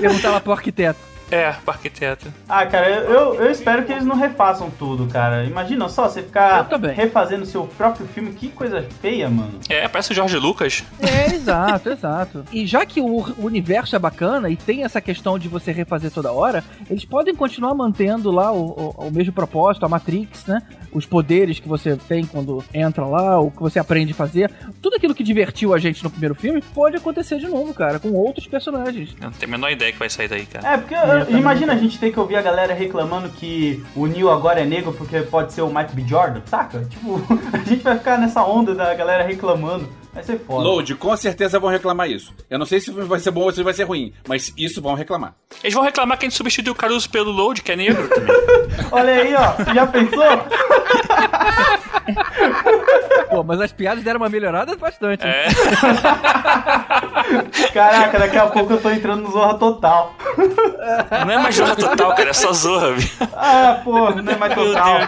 Perguntar 0.00 0.30
lá 0.32 0.40
pro 0.40 0.52
arquiteto. 0.52 0.98
É, 1.30 1.50
pro 1.52 1.72
arquiteto. 1.72 2.32
Ah, 2.48 2.64
cara, 2.66 2.88
eu, 2.88 3.34
eu 3.34 3.50
espero 3.50 3.84
que 3.84 3.92
eles 3.92 4.04
não 4.04 4.16
refaçam 4.16 4.70
tudo, 4.70 5.06
cara. 5.06 5.44
Imagina 5.44 5.88
só, 5.88 6.08
você 6.08 6.22
ficar 6.22 6.68
refazendo 6.94 7.44
seu 7.44 7.64
próprio 7.66 8.06
filme, 8.06 8.32
que 8.32 8.48
coisa 8.48 8.82
feia, 9.00 9.28
mano. 9.28 9.58
É, 9.68 9.88
parece 9.88 10.12
o 10.12 10.14
Jorge 10.14 10.36
Lucas. 10.38 10.84
É, 11.00 11.34
exato, 11.34 11.88
exato. 11.90 12.44
E 12.52 12.64
já 12.66 12.86
que 12.86 13.00
o, 13.00 13.06
o 13.06 13.44
universo 13.44 13.96
é 13.96 13.98
bacana 13.98 14.48
e 14.50 14.56
tem 14.56 14.84
essa 14.84 15.00
questão 15.00 15.38
de 15.38 15.48
você 15.48 15.72
refazer 15.72 16.10
toda 16.10 16.32
hora, 16.32 16.62
eles 16.88 17.04
podem 17.04 17.34
continuar 17.34 17.74
mantendo 17.74 18.30
lá 18.30 18.52
o, 18.52 18.66
o- 18.98 19.06
o 19.08 19.10
mesmo 19.10 19.32
propósito, 19.32 19.84
a 19.84 19.88
Matrix, 19.88 20.46
né? 20.46 20.62
Os 20.92 21.04
poderes 21.04 21.58
que 21.60 21.68
você 21.68 21.96
tem 21.96 22.24
quando 22.24 22.64
entra 22.72 23.04
lá, 23.04 23.38
o 23.40 23.50
que 23.50 23.60
você 23.60 23.78
aprende 23.78 24.12
a 24.12 24.14
fazer. 24.14 24.50
Tudo 24.80 24.95
aquilo 24.96 25.14
que 25.14 25.22
divertiu 25.22 25.72
a 25.74 25.78
gente 25.78 26.02
no 26.02 26.10
primeiro 26.10 26.34
filme 26.34 26.62
pode 26.74 26.96
acontecer 26.96 27.38
de 27.38 27.46
novo, 27.46 27.72
cara, 27.74 27.98
com 27.98 28.10
outros 28.12 28.46
personagens. 28.46 29.14
Eu 29.20 29.26
não 29.26 29.32
tenho 29.32 29.50
a 29.52 29.56
menor 29.56 29.70
ideia 29.70 29.92
que 29.92 29.98
vai 29.98 30.10
sair 30.10 30.28
daí, 30.28 30.46
cara. 30.46 30.74
É, 30.74 30.76
porque 30.76 30.94
eu- 30.94 31.38
imagina 31.38 31.72
a 31.72 31.76
gente 31.76 31.98
ter 31.98 32.10
que 32.12 32.18
ouvir 32.20 32.36
a 32.36 32.42
galera 32.42 32.74
reclamando 32.74 33.28
que 33.28 33.82
o 33.94 34.06
Neil 34.06 34.30
agora 34.30 34.60
é 34.60 34.64
negro 34.64 34.92
porque 34.92 35.20
pode 35.20 35.52
ser 35.52 35.62
o 35.62 35.72
Mike 35.72 35.94
B. 35.94 36.02
Jordan, 36.06 36.40
saca? 36.46 36.84
Tipo, 36.90 37.20
a 37.52 37.58
gente 37.58 37.82
vai 37.82 37.96
ficar 37.98 38.18
nessa 38.18 38.44
onda 38.44 38.74
da 38.74 38.94
galera 38.94 39.24
reclamando. 39.24 39.88
Vai 40.16 40.24
ser 40.24 40.38
foda. 40.40 40.64
Load, 40.66 40.94
com 40.94 41.14
certeza 41.14 41.58
vão 41.60 41.68
reclamar 41.68 42.08
isso. 42.10 42.32
Eu 42.48 42.58
não 42.58 42.64
sei 42.64 42.80
se 42.80 42.90
vai 42.90 43.20
ser 43.20 43.30
bom 43.30 43.42
ou 43.42 43.52
se 43.52 43.62
vai 43.62 43.74
ser 43.74 43.82
ruim, 43.84 44.14
mas 44.26 44.50
isso 44.56 44.80
vão 44.80 44.94
reclamar. 44.94 45.34
Eles 45.62 45.74
vão 45.74 45.82
reclamar 45.84 46.16
que 46.18 46.24
a 46.24 46.28
gente 46.28 46.38
substituiu 46.38 46.72
o 46.72 46.76
Caruso 46.76 47.10
pelo 47.10 47.30
Load, 47.30 47.60
que 47.60 47.70
é 47.72 47.76
negro 47.76 48.08
também. 48.16 48.34
Olha 48.92 49.12
aí, 49.12 49.34
ó. 49.34 49.52
Já 49.74 49.86
pensou? 49.86 50.24
Pô, 53.28 53.42
mas 53.42 53.60
as 53.60 53.72
piadas 53.72 54.02
deram 54.04 54.20
uma 54.20 54.28
melhorada 54.30 54.74
bastante. 54.76 55.26
É. 55.26 55.48
Caraca, 57.74 58.18
daqui 58.18 58.38
a 58.38 58.46
pouco 58.46 58.72
eu 58.72 58.80
tô 58.80 58.90
entrando 58.90 59.22
no 59.22 59.30
Zorra 59.32 59.54
Total. 59.58 60.14
Não 61.26 61.30
é 61.32 61.38
mais 61.38 61.54
Zorra 61.56 61.76
Total, 61.76 62.14
cara, 62.14 62.30
é 62.30 62.32
só 62.32 62.52
Zorra, 62.52 62.92
viu? 62.92 63.08
Ah, 63.34 63.80
pô, 63.84 64.10
não 64.10 64.32
é 64.32 64.36
mais 64.36 64.54
total. 64.54 65.00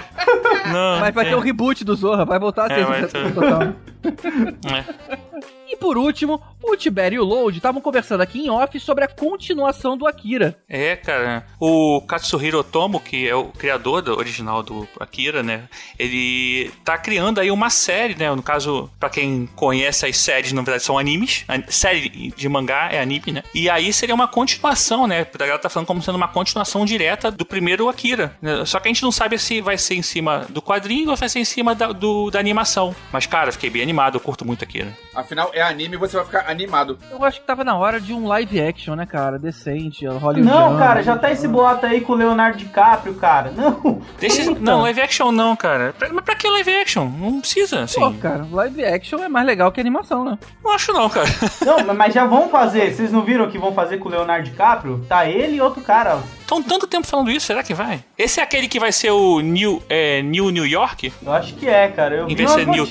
Não. 0.73 1.01
Mas 1.01 1.15
vai 1.15 1.27
é. 1.27 1.29
ter 1.31 1.37
um 1.37 1.41
reboot 1.41 1.85
do 1.85 1.95
Zorra, 1.95 2.25
vai 2.25 2.39
voltar 2.39 2.71
a 2.71 2.75
É, 2.75 2.85
ser 2.85 3.05
esse 3.05 3.13
ter. 3.15 3.35
total. 3.35 3.73
E 5.71 5.77
por 5.77 5.99
último, 5.99 6.43
o 6.63 6.77
Tibério 6.77 7.17
e 7.17 7.19
o 7.21 7.25
Load 7.25 7.57
estavam 7.57 7.81
conversando 7.81 8.21
aqui 8.21 8.41
em 8.41 8.51
off 8.51 8.79
sobre 8.81 9.05
a 9.05 9.09
continuação 9.09 9.97
do 9.97 10.07
Akira. 10.07 10.57
É, 10.69 10.97
cara. 10.97 11.47
O 11.61 12.01
Katsuhiro 12.03 12.59
Otomo, 12.59 13.01
que 13.01 13.29
é 13.29 13.35
o 13.35 13.47
criador 13.47 14.03
do 14.03 14.17
original 14.17 14.63
do 14.63 14.87
Akira, 15.01 15.43
né? 15.43 15.69
Ele 15.99 16.71
tá 16.85 16.97
criando 16.99 17.39
aí 17.41 17.51
uma 17.51 17.71
série, 17.71 18.15
né? 18.15 18.33
No 18.35 18.43
caso, 18.43 18.91
pra 18.99 19.09
quem 19.11 19.47
conhece 19.57 20.07
as 20.07 20.17
séries, 20.17 20.53
na 20.53 20.63
verdade 20.63 20.83
são 20.85 20.99
animes. 20.99 21.45
A 21.49 21.71
série 21.71 22.09
de 22.37 22.49
mangá 22.49 22.89
é 22.93 23.01
anime, 23.01 23.33
né? 23.33 23.43
E 23.55 23.69
aí 23.71 23.93
seria 23.93 24.15
uma 24.15 24.29
continuação, 24.29 25.07
né? 25.07 25.27
A 25.33 25.39
galera 25.39 25.59
tá 25.59 25.69
falando 25.69 25.87
como 25.87 26.03
sendo 26.03 26.17
uma 26.17 26.29
continuação 26.29 26.85
direta 26.85 27.31
do 27.31 27.45
primeiro 27.47 27.89
Akira. 27.89 28.37
né? 28.43 28.65
Só 28.65 28.79
que 28.81 28.89
a 28.89 28.93
gente 28.93 29.03
não 29.03 29.13
sabe 29.13 29.39
se 29.39 29.61
vai 29.61 29.79
ser 29.79 29.95
em 29.95 30.03
cima 30.03 30.47
do 30.49 30.61
quadrinho 30.63 31.11
ou 31.11 31.17
vai 31.17 31.29
ser 31.29 31.39
em 31.41 31.45
cima 31.45 31.75
da, 31.75 31.93
do- 31.93 32.31
da 32.31 32.39
animação. 32.39 32.95
Mas, 33.13 33.27
cara, 33.27 33.53
fiquei 33.53 33.71
bem 33.71 33.83
animado, 33.83 34.17
eu 34.17 34.21
curto 34.21 34.45
muito 34.45 34.63
Akira. 34.65 34.97
Afinal, 35.15 35.51
é 35.53 35.63
anime 35.63 35.95
e 35.97 35.99
você 35.99 36.17
vai 36.17 36.25
ficar 36.25 36.48
animado. 36.51 36.99
Eu 37.11 37.25
acho 37.25 37.41
que 37.41 37.47
tava 37.47 37.63
na 37.65 37.77
hora 37.77 38.01
de 38.01 38.13
um 38.13 38.27
live 38.27 38.61
action, 38.61 38.95
né, 38.95 39.07
cara? 39.07 39.39
Decente, 39.39 40.07
Hollywood. 40.07 40.41
Não, 40.41 40.77
cara, 40.79 41.03
já 41.03 41.17
tá 41.17 41.31
esse 41.31 41.47
boato 41.47 41.87
aí 41.87 42.01
com 42.01 42.13
o 42.13 42.17
Leonardo 42.17 42.59
DiCaprio, 42.59 43.15
cara. 43.15 43.53
Não. 43.57 44.01
Deixa, 44.19 44.51
não, 44.59 44.83
live 44.83 45.01
action 45.01 45.31
não, 45.33 45.55
cara. 45.55 45.95
Pra- 45.99 46.09
Mas 46.13 46.25
pra 46.25 46.35
que 46.35 46.49
live 46.49 46.71
action? 46.81 47.07
Não 47.09 47.41
precisa, 47.41 47.81
assim. 47.83 48.01
Pô, 48.01 48.11
cara, 48.13 48.47
live 48.51 48.85
action 48.85 49.23
é 49.23 49.29
mais 49.29 49.47
legal 49.47 49.71
que 49.71 49.81
animação, 49.81 50.25
né? 50.25 50.39
Não 50.65 50.73
acho 50.73 50.93
não, 50.93 51.09
cara. 51.09 51.27
Não, 51.65 51.95
mas 51.95 52.15
já 52.15 52.25
vão 52.27 52.49
fazer. 52.49 52.95
Vocês 52.95 53.13
não 53.13 53.23
viram 53.23 53.45
o 53.47 53.51
que 53.51 53.59
vão 53.59 53.73
fazer 53.75 53.99
com 53.99 54.09
o 54.09 54.13
Leonardo 54.13 54.45
DiCaprio? 54.49 55.05
Tá 55.09 55.27
ele 55.27 55.57
e 55.57 55.61
outro 55.61 55.83
cara. 55.83 56.19
Estão 56.41 56.63
tanto 56.63 56.87
tempo 56.87 57.07
falando 57.07 57.31
isso, 57.31 57.45
será 57.47 57.63
que 57.63 57.75
vai? 57.75 58.03
Esse 58.17 58.41
é 58.41 58.43
aquele 58.43 58.69
que 58.69 58.81
vai 58.81 58.91
ser 58.91 59.11
o 59.11 59.41
New, 59.41 59.83
é, 59.87 60.23
New 60.23 60.49
New 60.51 60.65
York? 60.67 61.13
Eu 61.23 61.31
acho 61.33 61.55
que 61.55 61.69
é, 61.69 61.89
cara. 61.89 62.15
Eu 62.15 62.25
Em 62.25 62.29
vi 62.29 62.37
vez 62.37 62.49
de 62.49 62.55
ser 62.57 62.67
New 62.67 62.87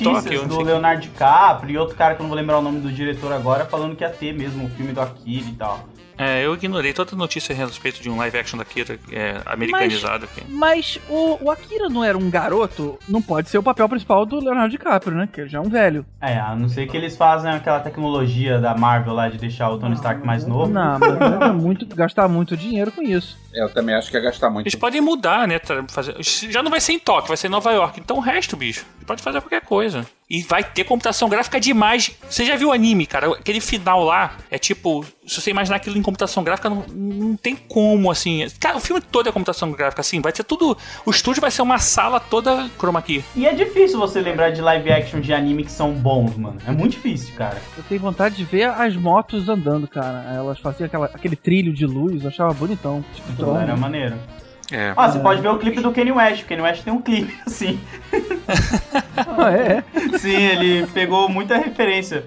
do. 0.47 0.61
Leonardo 0.61 1.01
DiCaprio 1.01 1.73
e 1.73 1.77
outro 1.77 1.95
cara 1.95 2.13
que 2.13 2.19
eu 2.21 2.23
não 2.23 2.29
vou 2.29 2.37
lembrar 2.37 2.59
o 2.59 2.61
nome 2.61 2.79
do 2.81 2.91
diretor 2.91 3.33
agora, 3.33 3.46
falando 3.65 3.95
que 3.95 4.03
ia 4.03 4.09
ter 4.09 4.33
mesmo 4.33 4.65
o 4.65 4.69
filme 4.69 4.93
do 4.93 5.01
Akira 5.01 5.47
e 5.47 5.53
tal. 5.53 5.87
É, 6.17 6.43
eu 6.43 6.55
ignorei 6.55 6.93
toda 6.93 7.15
notícia 7.15 7.53
a 7.53 7.55
respeito 7.55 8.01
de 8.01 8.09
um 8.09 8.17
live 8.17 8.39
action 8.39 8.57
da 8.57 8.65
Kira 8.65 8.99
é, 9.11 9.39
americanizado 9.45 10.25
aqui. 10.25 10.43
Mas 10.49 10.99
o, 11.07 11.37
o 11.43 11.51
Akira 11.51 11.89
não 11.89 12.03
era 12.03 12.17
um 12.17 12.29
garoto, 12.29 12.97
não 13.07 13.21
pode 13.21 13.49
ser 13.49 13.59
o 13.59 13.63
papel 13.63 13.87
principal 13.87 14.25
do 14.25 14.39
Leonardo 14.39 14.69
DiCaprio, 14.69 15.15
né? 15.15 15.29
Que 15.31 15.41
ele 15.41 15.49
já 15.49 15.59
é 15.59 15.61
um 15.61 15.69
velho. 15.69 16.03
É, 16.19 16.39
a 16.39 16.55
não 16.55 16.67
ser 16.67 16.87
que 16.87 16.97
eles 16.97 17.15
fazem 17.15 17.51
aquela 17.51 17.79
tecnologia 17.79 18.59
da 18.59 18.75
Marvel 18.75 19.13
lá 19.13 19.29
de 19.29 19.37
deixar 19.37 19.69
o 19.69 19.77
Tony 19.77 19.93
Stark 19.93 20.25
mais 20.25 20.45
novo. 20.45 20.71
Não, 20.71 20.97
mas 20.97 21.11
é 21.41 21.51
muito, 21.51 21.85
gastar 21.95 22.27
muito 22.27 22.57
dinheiro 22.57 22.91
com 22.91 23.03
isso. 23.03 23.37
É, 23.53 23.63
eu 23.63 23.69
também 23.69 23.93
acho 23.93 24.09
que 24.09 24.17
é 24.17 24.21
gastar 24.21 24.49
muito. 24.49 24.65
Eles 24.65 24.75
podem 24.75 25.01
mudar, 25.01 25.47
né? 25.47 25.59
Fazer... 25.87 26.15
Já 26.49 26.63
não 26.63 26.71
vai 26.71 26.81
ser 26.81 26.93
em 26.93 26.99
Tóquio, 26.99 27.27
vai 27.27 27.37
ser 27.37 27.45
em 27.45 27.51
Nova 27.51 27.71
York. 27.71 27.99
Então 27.99 28.17
o 28.17 28.21
resto, 28.21 28.57
bicho, 28.57 28.87
pode 29.05 29.21
fazer 29.21 29.39
qualquer 29.39 29.61
coisa. 29.61 30.03
E 30.29 30.41
vai 30.41 30.61
ter 30.61 30.83
computação 30.83 31.29
gráfica 31.29 31.57
demais. 31.57 32.11
Você 32.29 32.43
já 32.43 32.57
viu 32.57 32.67
o 32.67 32.71
anime, 32.73 33.05
cara? 33.05 33.31
Aquele 33.31 33.61
final 33.61 34.03
lá 34.03 34.35
é 34.51 34.57
tipo. 34.57 35.05
Se 35.25 35.41
você 35.41 35.51
imaginar 35.51 35.77
aquilo 35.77 35.97
em 35.97 36.01
computação 36.01 36.43
gráfica, 36.43 36.69
não, 36.69 36.85
não 36.87 37.37
tem 37.37 37.55
como, 37.55 38.11
assim. 38.11 38.45
Cara, 38.59 38.77
o 38.77 38.79
filme 38.81 39.01
todo 39.01 39.29
é 39.29 39.31
computação 39.31 39.71
gráfica, 39.71 40.01
assim. 40.01 40.19
Vai 40.21 40.35
ser 40.35 40.43
tudo. 40.43 40.77
O 41.05 41.11
estúdio 41.11 41.39
vai 41.39 41.51
ser 41.51 41.61
uma 41.61 41.79
sala 41.79 42.19
toda 42.19 42.69
chroma 42.77 43.01
key. 43.01 43.23
E 43.35 43.45
é 43.45 43.53
difícil 43.53 43.99
você 43.99 44.19
lembrar 44.19 44.51
de 44.51 44.61
live 44.61 44.91
action 44.91 45.21
de 45.21 45.33
anime 45.33 45.63
que 45.63 45.71
são 45.71 45.93
bons, 45.93 46.35
mano. 46.35 46.57
É 46.65 46.71
muito 46.71 46.93
difícil, 46.93 47.33
cara. 47.35 47.61
Eu 47.77 47.83
tenho 47.83 48.01
vontade 48.01 48.35
de 48.35 48.43
ver 48.43 48.69
as 48.69 48.95
motos 48.95 49.47
andando, 49.47 49.87
cara. 49.87 50.33
Elas 50.33 50.59
faziam 50.59 50.87
aquela, 50.87 51.05
aquele 51.05 51.35
trilho 51.37 51.73
de 51.73 51.85
luz, 51.85 52.23
eu 52.23 52.29
achava 52.29 52.53
bonitão. 52.53 53.03
Tipo, 53.13 53.55
era 53.55 53.77
maneiro. 53.77 54.15
É. 54.71 54.93
Ah, 54.97 55.09
você 55.09 55.19
pode 55.19 55.41
ver 55.41 55.47
o 55.49 55.57
clipe 55.57 55.79
do 55.81 55.91
Kanye 55.91 56.11
West. 56.11 56.43
O 56.43 56.45
Kanye 56.45 56.61
West 56.61 56.83
tem 56.83 56.91
um 56.93 57.01
clipe, 57.01 57.33
assim. 57.45 57.79
Ah, 59.15 59.51
é. 59.51 59.83
Sim, 60.17 60.35
ele 60.35 60.87
pegou 60.87 61.29
muita 61.29 61.57
referência. 61.57 62.25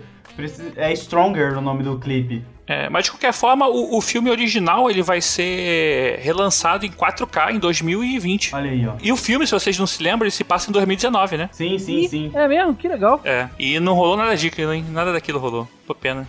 É 0.76 0.90
Stronger 0.94 1.58
o 1.58 1.60
nome 1.60 1.82
do 1.82 1.98
clipe. 1.98 2.42
É, 2.66 2.88
mas 2.88 3.04
de 3.04 3.10
qualquer 3.10 3.32
forma, 3.32 3.66
o, 3.68 3.98
o 3.98 4.00
filme 4.00 4.30
original 4.30 4.88
ele 4.88 5.02
vai 5.02 5.20
ser 5.20 6.18
relançado 6.22 6.86
em 6.86 6.90
4K 6.90 7.50
em 7.56 7.58
2020. 7.58 8.54
Olha 8.54 8.70
aí, 8.70 8.86
ó. 8.86 8.92
E 9.02 9.12
o 9.12 9.16
filme, 9.16 9.44
se 9.46 9.52
vocês 9.52 9.76
não 9.78 9.86
se 9.88 10.02
lembram, 10.02 10.24
ele 10.24 10.30
se 10.30 10.44
passa 10.44 10.70
em 10.70 10.72
2019, 10.72 11.36
né? 11.36 11.50
Sim, 11.52 11.78
sim, 11.78 12.06
sim. 12.08 12.30
É 12.32 12.46
mesmo? 12.48 12.74
Que 12.74 12.86
legal. 12.88 13.20
É. 13.24 13.48
E 13.58 13.78
não 13.80 13.94
rolou 13.94 14.16
nada 14.16 14.34
disso, 14.36 14.60
hein? 14.72 14.84
Nada 14.90 15.12
daquilo 15.12 15.38
rolou. 15.40 15.68
Pô, 15.86 15.94
pena. 15.94 16.26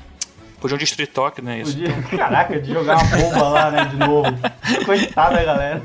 Podiam 0.59 0.77
destruir 0.77 1.07
Tóquio, 1.07 1.43
né? 1.43 1.61
Isso. 1.61 1.77
Podia- 1.77 2.01
Caraca, 2.17 2.59
de 2.59 2.73
jogar 2.73 2.97
uma 2.97 3.17
bomba 3.17 3.43
lá, 3.49 3.71
né, 3.71 3.85
de 3.85 3.95
novo. 3.97 4.29
Coitada, 4.85 5.43
galera. 5.43 5.81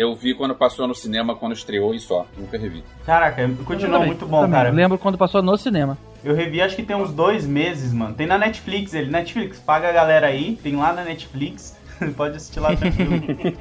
Eu 0.00 0.14
vi 0.14 0.32
quando 0.32 0.54
passou 0.54 0.88
no 0.88 0.94
cinema, 0.94 1.34
quando 1.36 1.52
estreou 1.52 1.94
e 1.94 2.00
só. 2.00 2.26
Nunca 2.34 2.56
revi. 2.56 2.82
Caraca, 3.04 3.42
Eu 3.42 3.54
continua 3.66 4.00
muito 4.00 4.24
bom, 4.24 4.50
cara. 4.50 4.70
Lembro 4.70 4.96
quando 4.96 5.18
passou 5.18 5.42
no 5.42 5.54
cinema. 5.58 5.98
Eu 6.24 6.34
revi 6.34 6.62
acho 6.62 6.74
que 6.74 6.82
tem 6.82 6.96
uns 6.96 7.12
dois 7.12 7.46
meses, 7.46 7.92
mano. 7.92 8.14
Tem 8.14 8.26
na 8.26 8.38
Netflix 8.38 8.94
ele. 8.94 9.10
Netflix, 9.10 9.58
paga 9.58 9.90
a 9.90 9.92
galera 9.92 10.28
aí. 10.28 10.58
Tem 10.62 10.74
lá 10.74 10.94
na 10.94 11.04
Netflix. 11.04 11.78
Pode 12.16 12.36
assistir 12.36 12.60
lá 12.60 12.74
tranquilo. 12.76 13.12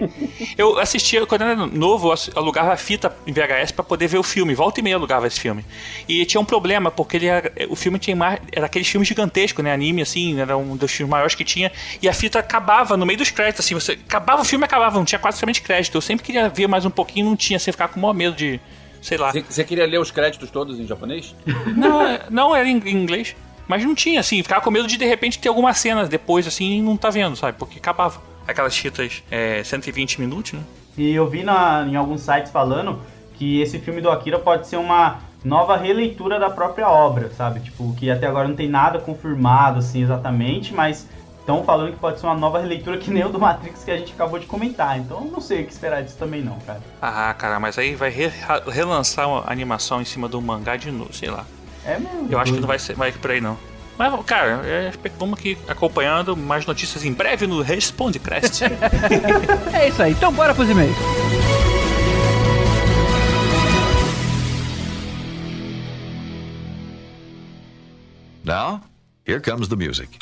Eu 0.58 0.80
assistia, 0.80 1.26
quando 1.26 1.42
eu 1.42 1.48
era 1.48 1.68
novo, 1.68 2.12
eu 2.12 2.18
alugava 2.36 2.74
a 2.74 2.78
fita 2.78 3.16
em 3.26 3.32
VHS 3.32 3.72
pra 3.72 3.84
poder 3.84 4.08
ver 4.08 4.18
o 4.18 4.24
filme. 4.24 4.54
Volta 4.56 4.80
e 4.80 4.84
meia 4.84 4.96
alugava 4.96 5.28
esse 5.28 5.40
filme. 5.40 5.64
E 6.08 6.26
tinha 6.26 6.40
um 6.40 6.46
problema, 6.46 6.90
porque 6.92 7.18
ele 7.18 7.28
era, 7.28 7.52
o 7.70 7.76
filme 7.76 7.98
tinha 8.00 8.16
mais. 8.16 8.40
Era 8.52 8.66
aquele 8.66 8.86
filme 8.86 9.06
gigantesco, 9.06 9.62
né? 9.62 9.72
Anime, 9.74 10.02
assim, 10.02 10.40
era 10.40 10.58
um 10.58 10.76
dos 10.76 10.92
filmes 10.92 11.12
maiores 11.12 11.36
que 11.36 11.44
tinha. 11.44 11.72
E 12.02 12.10
a 12.10 12.14
fita 12.14 12.40
acabava 12.40 12.98
no 12.98 13.06
meio 13.06 13.18
dos 13.20 13.32
créditos, 13.32 13.66
assim. 13.66 13.76
Você, 13.76 13.94
acabava 13.94 14.42
o 14.42 14.46
filme 14.46 14.66
acabava, 14.66 14.98
não 14.98 15.06
tinha 15.06 15.20
praticamente 15.20 15.62
crédito. 15.62 15.96
Eu 15.96 16.02
sempre 16.02 16.26
queria 16.26 16.50
ver 16.50 16.68
mais 16.68 16.86
um 16.86 16.90
pouquinho, 16.90 17.26
não 17.28 17.36
tinha, 17.36 17.60
sem 17.60 17.72
ficar 17.72 17.88
com 17.90 18.00
o 18.00 18.02
maior 18.02 18.14
medo 18.14 18.36
de. 18.36 18.60
Sei 19.02 19.18
lá. 19.18 19.32
Você, 19.32 19.44
você 19.48 19.64
queria 19.64 19.86
ler 19.86 20.00
os 20.00 20.12
créditos 20.12 20.50
todos 20.52 20.80
em 20.80 20.86
japonês? 20.86 21.34
Não, 21.76 22.06
é- 22.06 22.22
não 22.30 22.56
era 22.56 22.68
em 22.68 22.78
em 22.78 22.96
inglês. 22.96 23.36
Mas 23.68 23.86
não 23.86 23.94
tinha, 23.94 24.20
assim, 24.20 24.42
ficava 24.42 24.62
com 24.62 24.72
medo 24.72 24.88
de 24.88 24.98
de 24.98 25.06
repente 25.06 25.38
ter 25.38 25.48
alguma 25.48 25.72
cena 25.76 26.04
depois, 26.08 26.48
assim, 26.48 26.80
e 26.80 26.82
não 26.82 26.98
tá 26.98 27.12
vendo, 27.12 27.36
sabe? 27.36 27.56
Porque 27.56 27.78
acabava. 27.78 28.20
Aquelas 28.50 28.78
fitas 28.78 29.24
é, 29.30 29.64
120 29.64 30.20
minutos, 30.22 30.54
né? 30.54 30.62
E 30.98 31.14
eu 31.14 31.30
vi 31.30 31.44
na, 31.44 31.86
em 31.88 31.96
alguns 31.96 32.22
sites 32.22 32.52
falando 32.52 33.00
que 33.36 33.62
esse 33.62 33.80
filme 33.80 34.02
do 34.02 34.10
Akira 34.10 34.38
pode 34.40 34.68
ser 34.68 34.78
uma 34.78 35.20
nova 35.46 35.78
releitura 35.78 36.38
da 36.40 36.50
própria 36.50 36.90
obra, 36.90 37.32
sabe? 37.32 37.62
Tipo, 37.62 37.94
que 37.96 38.12
até 38.12 38.28
agora 38.28 38.48
não 38.48 38.56
tem 38.56 38.68
nada 38.68 39.00
confirmado, 39.00 39.80
assim, 39.80 40.04
exatamente, 40.04 40.74
mas 40.74 41.08
estão 41.40 41.64
falando 41.64 41.94
que 41.94 42.00
pode 42.00 42.20
ser 42.20 42.26
uma 42.26 42.36
nova 42.36 42.60
releitura 42.60 42.98
que 42.98 43.10
nem 43.10 43.24
o 43.24 43.30
do 43.30 43.40
Matrix 43.40 43.84
que 43.84 43.92
a 43.92 43.98
gente 43.98 44.12
acabou 44.12 44.38
de 44.38 44.46
comentar. 44.46 45.00
Então 45.00 45.22
eu 45.24 45.32
não 45.32 45.40
sei 45.40 45.62
o 45.62 45.66
que 45.66 45.72
esperar 45.72 46.04
disso 46.04 46.18
também 46.18 46.42
não, 46.44 46.58
cara. 46.60 46.82
Ah, 47.02 47.34
cara, 47.38 47.60
mas 47.60 47.78
aí 47.78 47.96
vai 47.96 48.10
re- 48.10 48.32
relançar 48.68 49.28
uma 49.30 49.44
animação 49.50 50.02
em 50.02 50.06
cima 50.06 50.28
do 50.28 50.42
mangá 50.42 50.76
de 50.76 50.92
novo, 50.92 51.14
sei 51.14 51.30
lá. 51.30 51.46
É 51.86 51.98
mesmo. 51.98 52.28
Eu 52.30 52.38
acho 52.40 52.54
que 52.54 52.60
não 52.60 52.68
vai, 52.68 52.78
ser, 52.78 52.96
vai 52.96 53.12
por 53.14 53.32
aí, 53.32 53.40
não. 53.40 53.58
Mas, 54.00 54.26
cara, 54.26 54.62
é, 54.66 54.94
vamos 55.18 55.38
aqui 55.38 55.58
acompanhando 55.68 56.34
mais 56.38 56.66
notícias 56.66 57.04
em 57.04 57.12
breve 57.12 57.46
no 57.46 57.62
Respondecast. 57.62 58.64
É 59.74 59.90
isso 59.90 60.02
aí, 60.02 60.14
então 60.14 60.32
bora 60.32 60.56
pros 60.56 60.70
e-mails. 60.70 60.96
Now, 68.46 68.82
here 69.28 69.42
comes 69.42 69.68
the 69.68 69.76
music. 69.76 70.18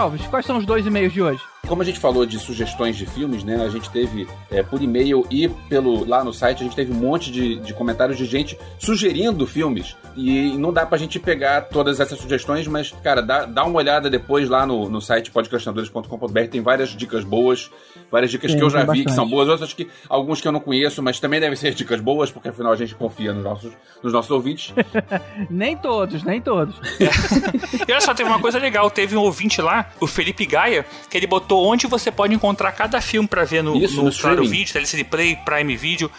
E 0.00 0.02
aí, 0.02 0.06
Alves, 0.06 0.26
quais 0.28 0.46
são 0.46 0.56
os 0.56 0.64
dois 0.64 0.86
e-mails 0.86 1.12
de 1.12 1.20
hoje? 1.20 1.49
Como 1.70 1.82
a 1.82 1.84
gente 1.84 2.00
falou 2.00 2.26
de 2.26 2.36
sugestões 2.36 2.96
de 2.96 3.06
filmes, 3.06 3.44
né? 3.44 3.64
A 3.64 3.68
gente 3.68 3.88
teve 3.90 4.26
é, 4.50 4.60
por 4.60 4.82
e-mail 4.82 5.24
e 5.30 5.48
pelo 5.68 6.04
lá 6.04 6.24
no 6.24 6.32
site, 6.32 6.62
a 6.62 6.64
gente 6.64 6.74
teve 6.74 6.92
um 6.92 6.96
monte 6.96 7.30
de, 7.30 7.60
de 7.60 7.72
comentários 7.72 8.18
de 8.18 8.24
gente 8.24 8.58
sugerindo 8.76 9.46
filmes. 9.46 9.96
E 10.16 10.58
não 10.58 10.72
dá 10.72 10.84
pra 10.84 10.98
gente 10.98 11.20
pegar 11.20 11.60
todas 11.68 12.00
essas 12.00 12.18
sugestões, 12.18 12.66
mas, 12.66 12.90
cara, 13.04 13.22
dá, 13.22 13.44
dá 13.44 13.64
uma 13.64 13.76
olhada 13.76 14.10
depois 14.10 14.48
lá 14.48 14.66
no, 14.66 14.88
no 14.88 15.00
site 15.00 15.30
podcastinadores.com.br. 15.30 16.40
Tem 16.50 16.60
várias 16.60 16.88
dicas 16.88 17.22
boas, 17.22 17.70
várias 18.10 18.32
dicas 18.32 18.50
Tem, 18.50 18.58
que 18.58 18.64
eu 18.64 18.68
já 18.68 18.84
vi 18.84 19.04
que 19.04 19.12
são 19.12 19.24
bastante. 19.24 19.30
boas, 19.30 19.48
outras 19.48 19.72
que 19.72 19.88
alguns 20.08 20.40
que 20.40 20.48
eu 20.48 20.52
não 20.52 20.58
conheço, 20.58 21.00
mas 21.00 21.20
também 21.20 21.38
devem 21.38 21.54
ser 21.54 21.72
dicas 21.72 22.00
boas, 22.00 22.32
porque 22.32 22.48
afinal 22.48 22.72
a 22.72 22.76
gente 22.76 22.96
confia 22.96 23.32
nos 23.32 23.44
nossos, 23.44 23.72
nos 24.02 24.12
nossos 24.12 24.30
ouvintes. 24.32 24.74
Nem 25.48 25.76
todos, 25.76 26.24
nem 26.24 26.40
todos. 26.40 26.74
e 26.98 27.92
olha 27.92 28.00
só, 28.00 28.12
teve 28.12 28.28
uma 28.28 28.40
coisa 28.40 28.58
legal. 28.58 28.90
Teve 28.90 29.16
um 29.16 29.20
ouvinte 29.20 29.62
lá, 29.62 29.90
o 30.00 30.06
Felipe 30.06 30.44
Gaia, 30.44 30.84
que 31.08 31.16
ele 31.16 31.26
botou 31.26 31.59
onde 31.66 31.86
você 31.86 32.10
pode 32.10 32.34
encontrar 32.34 32.72
cada 32.72 33.00
filme 33.00 33.28
pra 33.28 33.44
ver 33.44 33.62
no, 33.62 33.76
Isso, 33.76 33.96
no, 33.96 34.04
no 34.04 34.12
Claro. 34.12 34.46
Vídeo, 34.46 34.76
LCD 34.76 35.04
Play, 35.04 35.36
Prime 35.36 35.76
Video. 35.76 36.10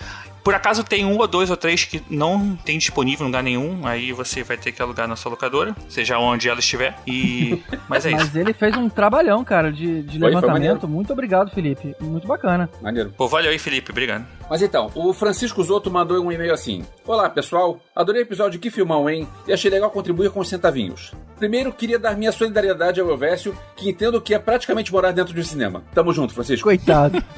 Por 0.44 0.56
acaso 0.56 0.84
tem 0.84 1.06
um 1.06 1.18
ou 1.18 1.28
dois 1.28 1.50
ou 1.50 1.58
três 1.58 1.86
que 1.86 2.02
não 2.10 2.56
tem 2.56 2.78
disponível 2.78 3.26
em 3.26 3.30
lugar 3.30 3.44
nenhum, 3.44 3.86
aí 3.86 4.12
você 4.12 4.44
vai 4.44 4.58
ter 4.58 4.72
que 4.72 4.82
alugar 4.82 5.08
na 5.08 5.16
sua 5.16 5.32
locadora, 5.32 5.76
seja 5.88 6.18
onde 6.18 6.50
ela 6.50 6.60
estiver. 6.60 6.96
E. 7.06 7.62
Mas 7.88 8.06
é 8.06 8.10
isso. 8.12 8.20
Mas 8.20 8.36
ele 8.36 8.54
fez 8.54 8.76
um 8.76 8.90
trabalhão, 8.90 9.44
cara, 9.44 9.72
de, 9.72 10.02
de 10.04 10.12
Foi, 10.12 10.20
foi 10.20 10.28
levantamento. 10.30 10.54
maneiro. 10.54 10.88
Muito 10.88 11.14
obrigado, 11.14 11.52
Felipe. 11.52 11.96
Muito 12.00 12.28
bacana. 12.28 12.70
Maneiro. 12.82 13.14
Pô, 13.16 13.28
valeu 13.28 13.52
aí, 13.52 13.60
Felipe, 13.60 13.92
obrigado. 13.92 14.26
Mas 14.50 14.62
então, 14.62 14.92
o 14.96 15.14
Francisco 15.14 15.64
Zoto 15.64 15.92
mandou 15.92 16.24
um 16.24 16.32
e-mail 16.32 16.54
assim: 16.54 16.84
Olá 17.06 17.30
pessoal, 17.30 17.80
adorei 17.96 18.22
o 18.22 18.26
episódio 18.26 18.54
de 18.54 18.60
Que 18.60 18.72
Filmão, 18.72 19.10
hein? 19.10 19.28
E 19.48 19.54
achei 19.54 19.70
legal 19.70 19.92
contribuir 19.92 20.32
com 20.32 20.40
os 20.40 20.50
centavinhos. 20.50 21.14
Primeiro, 21.38 21.72
queria 21.72 21.98
dar 21.98 22.16
minha 22.16 22.32
solidariedade 22.32 23.00
ao 23.00 23.10
Elvésio, 23.10 23.58
que 23.76 23.90
entendo 23.90 24.22
que 24.22 24.34
é 24.34 24.40
praticamente 24.40 24.92
morar 24.92 25.12
dentro 25.12 25.34
de 25.34 25.40
um 25.40 25.44
cinema. 25.44 25.84
Tamo 25.94 26.14
junto, 26.14 26.34
Francisco. 26.34 26.68
Coitado. 26.68 27.18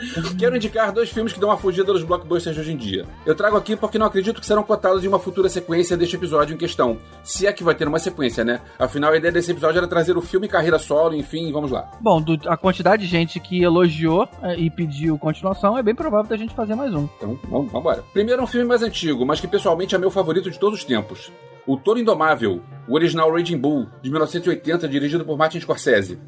Quero 0.38 0.56
indicar 0.56 0.69
indicar 0.70 0.92
dois 0.92 1.10
filmes 1.10 1.32
que 1.32 1.40
dão 1.40 1.48
uma 1.48 1.56
fugida 1.58 1.92
dos 1.92 2.04
blockbusters 2.04 2.54
de 2.54 2.60
hoje 2.62 2.72
em 2.72 2.76
dia. 2.76 3.04
Eu 3.26 3.34
trago 3.34 3.56
aqui 3.56 3.74
porque 3.74 3.98
não 3.98 4.06
acredito 4.06 4.40
que 4.40 4.46
serão 4.46 4.62
cotados 4.62 5.04
em 5.04 5.08
uma 5.08 5.18
futura 5.18 5.48
sequência 5.48 5.96
deste 5.96 6.14
episódio 6.16 6.54
em 6.54 6.56
questão. 6.56 6.96
Se 7.24 7.46
é 7.46 7.52
que 7.52 7.64
vai 7.64 7.74
ter 7.74 7.88
uma 7.88 7.98
sequência, 7.98 8.44
né? 8.44 8.60
Afinal, 8.78 9.12
a 9.12 9.16
ideia 9.16 9.32
desse 9.32 9.50
episódio 9.50 9.78
era 9.78 9.88
trazer 9.88 10.16
o 10.16 10.22
filme 10.22 10.46
carreira 10.48 10.78
solo, 10.78 11.14
enfim, 11.14 11.50
vamos 11.52 11.70
lá. 11.70 11.90
Bom, 12.00 12.22
do- 12.22 12.48
a 12.48 12.56
quantidade 12.56 13.02
de 13.02 13.08
gente 13.08 13.40
que 13.40 13.62
elogiou 13.62 14.28
eh, 14.42 14.56
e 14.60 14.70
pediu 14.70 15.18
continuação, 15.18 15.76
é 15.76 15.82
bem 15.82 15.94
provável 15.94 16.28
da 16.28 16.36
gente 16.36 16.54
fazer 16.54 16.74
mais 16.74 16.94
um. 16.94 17.08
Então, 17.16 17.38
vamos 17.48 17.74
embora. 17.74 18.04
Primeiro, 18.12 18.42
um 18.42 18.46
filme 18.46 18.66
mais 18.66 18.82
antigo, 18.82 19.26
mas 19.26 19.40
que 19.40 19.48
pessoalmente 19.48 19.94
é 19.94 19.98
meu 19.98 20.10
favorito 20.10 20.50
de 20.50 20.58
todos 20.58 20.78
os 20.78 20.84
tempos. 20.84 21.32
O 21.66 21.76
Toro 21.76 21.98
Indomável, 21.98 22.62
o 22.88 22.94
original 22.94 23.30
Raging 23.32 23.58
Bull, 23.58 23.86
de 24.02 24.10
1980, 24.10 24.88
dirigido 24.88 25.24
por 25.24 25.36
Martin 25.36 25.60
Scorsese. 25.60 26.18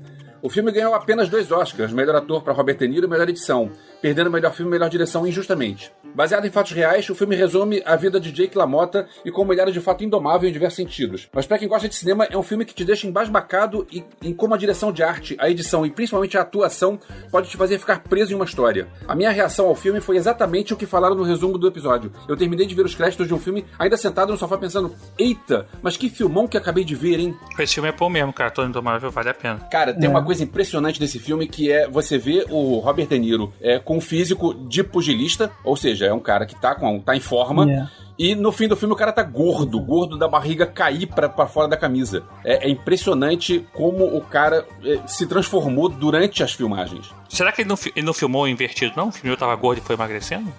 O 0.43 0.49
filme 0.51 0.73
ganhou 0.73 0.93
apenas 0.95 1.29
dois 1.29 1.53
Oscars, 1.53 1.93
melhor 1.93 2.17
ator 2.17 2.43
para 2.43 2.53
Robert 2.53 2.77
De 2.77 2.89
Niro 2.89 3.07
e 3.07 3.09
melhor 3.11 3.29
edição, 3.29 3.71
perdendo 4.03 4.31
melhor 4.31 4.53
filme 4.53 4.69
e 4.71 4.73
melhor 4.73 4.91
direção 4.91 5.27
injustamente. 5.27 5.91
Baseado 6.15 6.45
em 6.47 6.51
fatos 6.51 6.73
reais, 6.73 7.09
o 7.09 7.15
filme 7.15 7.35
resume 7.35 7.83
a 7.87 7.97
vida 7.97 8.21
de 8.21 8.31
Jake 8.31 8.59
LaMotta 8.59 9.07
e 9.25 9.31
como 9.31 9.51
ele 9.53 9.63
era 9.63 9.73
de 9.73 9.81
fato 9.81 10.05
indomável 10.05 10.47
em 10.49 10.53
diversos 10.53 10.77
sentidos. 10.77 11.29
Mas 11.33 11.47
para 11.47 11.57
quem 11.57 11.69
gosta 11.69 11.89
de 11.89 11.95
cinema, 11.95 12.27
é 12.31 12.37
um 12.37 12.43
filme 12.43 12.67
que 12.67 12.75
te 12.75 12.85
deixa 12.85 13.07
embasbacado 13.07 13.87
e, 13.91 14.05
em 14.21 14.35
como 14.35 14.53
a 14.55 14.59
direção 14.59 14.93
de 14.93 15.03
arte, 15.03 15.37
a 15.39 15.49
edição 15.49 15.87
e 15.87 15.91
principalmente 15.91 16.37
a 16.37 16.43
atuação 16.43 16.99
pode 17.31 17.49
te 17.49 17.57
fazer 17.57 17.79
ficar 17.79 18.01
preso 18.03 18.33
em 18.33 18.35
uma 18.35 18.45
história. 18.45 18.89
A 19.09 19.15
minha 19.15 19.31
reação 19.31 19.67
ao 19.67 19.75
filme 19.75 20.01
foi 20.01 20.17
exatamente 20.17 20.75
o 20.75 20.77
que 20.77 20.85
falaram 20.85 21.15
no 21.15 21.23
resumo 21.23 21.57
do 21.57 21.67
episódio. 21.69 22.13
Eu 22.29 22.37
terminei 22.37 22.67
de 22.67 22.75
ver 22.75 22.85
os 22.85 22.95
créditos 22.95 23.27
de 23.29 23.33
um 23.33 23.39
filme 23.39 23.65
ainda 23.79 23.97
sentado 23.97 24.33
no 24.33 24.37
sofá 24.39 24.59
pensando: 24.59 24.95
eita, 25.19 25.67
mas 25.81 25.97
que 25.97 26.11
filmão 26.11 26.47
que 26.49 26.57
acabei 26.57 26.85
de 26.85 26.95
ver, 26.95 27.19
hein? 27.21 27.37
Esse 27.59 27.75
filme 27.75 27.89
é 27.89 27.93
bom 27.93 28.11
mesmo, 28.11 28.33
cara. 28.33 28.51
Todo 28.51 28.69
Indomável 28.69 29.11
vale 29.11 29.29
a 29.31 29.35
pena. 29.35 29.61
Cara, 29.71 29.95
tem 29.95 30.07
É. 30.07 30.09
uma 30.09 30.23
coisa 30.25 30.43
impressionante 30.43 30.99
desse 31.01 31.19
filme 31.19 31.47
que 31.47 31.71
é 31.71 31.89
você 31.89 32.19
vê 32.19 32.45
o 32.51 32.79
Robert 32.79 33.07
De 33.07 33.19
Niro 33.19 33.53
é, 33.61 33.79
com 33.93 33.99
um 33.99 34.01
físico 34.01 34.55
de 34.55 34.83
pugilista, 34.83 35.51
ou 35.63 35.77
seja, 35.77 36.07
é 36.07 36.15
um 36.15 36.21
cara 36.21 36.47
que 36.47 36.59
tá, 36.59 36.75
com, 36.75 36.99
tá 36.99 37.15
em 37.15 37.21
forma. 37.21 37.71
É. 37.71 37.87
E 38.19 38.35
no 38.35 38.51
fim 38.51 38.67
do 38.67 38.75
filme 38.75 38.95
o 38.95 38.97
cara 38.97 39.13
tá 39.13 39.23
gordo, 39.23 39.79
gordo 39.81 40.17
da 40.17 40.27
barriga 40.27 40.65
cair 40.65 41.07
pra, 41.07 41.29
pra 41.29 41.47
fora 41.47 41.69
da 41.69 41.77
camisa. 41.77 42.23
É, 42.43 42.67
é 42.67 42.71
impressionante 42.71 43.67
como 43.75 44.05
o 44.17 44.21
cara 44.23 44.67
é, 44.83 44.99
se 45.07 45.27
transformou 45.27 45.91
durante 45.91 46.43
as 46.43 46.53
filmagens. 46.53 47.13
Será 47.29 47.53
que 47.53 47.63
ele 47.63 47.69
não, 47.69 47.77
ele 47.95 48.07
não 48.07 48.15
filmou 48.15 48.49
invertido, 48.49 48.95
não? 48.97 49.09
O 49.09 49.13
filme 49.13 49.37
tava 49.37 49.55
gordo 49.57 49.79
e 49.79 49.83
foi 49.83 49.95
emagrecendo? 49.95 50.51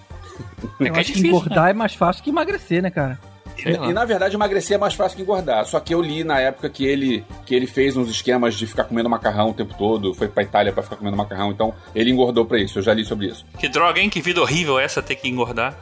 É 0.79 0.83
que 0.83 0.89
é 0.89 0.91
acho 0.91 0.99
que 0.99 1.17
difícil, 1.17 1.29
engordar 1.29 1.69
é 1.69 1.73
mais 1.73 1.95
fácil 1.95 2.23
que 2.23 2.29
emagrecer, 2.29 2.83
né, 2.83 2.91
cara? 2.91 3.19
Sei 3.63 3.77
lá. 3.77 3.88
E 3.88 3.93
na 3.93 4.05
verdade 4.05 4.36
emagrecer 4.36 4.75
é 4.75 4.77
mais 4.77 4.93
fácil 4.93 5.15
que 5.15 5.24
engordar. 5.24 5.65
Só 5.65 5.79
que 5.79 5.93
eu 5.93 6.01
li 6.01 6.24
na 6.24 6.39
época 6.39 6.70
que 6.70 6.86
ele 6.86 7.24
que 7.46 7.55
ele 7.55 7.67
fez 7.67 7.96
uns 7.96 8.10
esquemas 8.10 8.55
de 8.55 8.67
ficar 8.67 8.84
comendo 8.84 9.10
macarrão 9.10 9.50
o 9.50 9.53
tempo 9.53 9.74
todo, 9.77 10.13
foi 10.13 10.27
pra 10.27 10.43
Itália 10.43 10.72
pra 10.72 10.84
ficar 10.84 10.98
comendo 10.98 11.17
macarrão, 11.17 11.51
então 11.51 11.74
ele 11.96 12.12
engordou 12.12 12.46
pra 12.46 12.60
isso. 12.60 12.79
Eu 12.79 12.84
já 12.84 12.93
li 12.93 13.05
sobre 13.05 13.27
isso. 13.27 13.46
Que 13.58 13.67
droga, 13.67 14.00
hein? 14.00 14.10
Que 14.10 14.22
vida 14.22 14.41
horrível 14.41 14.79
essa 14.79 15.01
ter 15.01 15.15
que 15.15 15.27
engordar. 15.27 15.77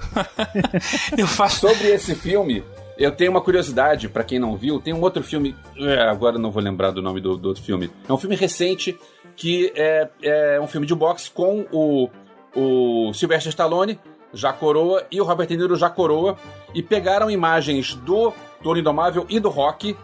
eu 1.17 1.27
faço. 1.27 1.67
Sobre 1.67 1.89
esse 1.89 2.15
filme, 2.15 2.63
eu 2.97 3.11
tenho 3.11 3.31
uma 3.31 3.41
curiosidade, 3.41 4.07
pra 4.09 4.23
quem 4.23 4.39
não 4.39 4.55
viu, 4.55 4.79
tem 4.79 4.93
um 4.93 5.01
outro 5.01 5.23
filme, 5.23 5.55
é, 5.77 6.01
agora 6.03 6.35
eu 6.35 6.39
não 6.39 6.51
vou 6.51 6.61
lembrar 6.61 6.91
do 6.91 7.01
nome 7.01 7.19
do, 7.19 7.35
do 7.35 7.49
outro 7.49 7.63
filme. 7.63 7.89
É 8.07 8.13
um 8.13 8.17
filme 8.17 8.35
recente 8.35 8.97
que 9.35 9.71
é, 9.75 10.07
é 10.21 10.61
um 10.61 10.67
filme 10.67 10.85
de 10.85 10.93
boxe 10.93 11.29
com 11.31 11.65
o, 11.71 12.09
o 12.55 13.13
Sylvester 13.13 13.49
Stallone, 13.49 13.99
já 14.33 14.53
coroa, 14.53 15.05
e 15.11 15.19
o 15.19 15.23
Robert 15.23 15.47
De 15.47 15.57
Niro 15.57 15.75
já 15.75 15.89
coroa, 15.89 16.37
e 16.73 16.81
pegaram 16.81 17.29
imagens 17.29 17.95
do 17.95 18.33
Toro 18.63 18.79
Indomável 18.79 19.25
e 19.29 19.39
do 19.39 19.49
Rock 19.49 19.95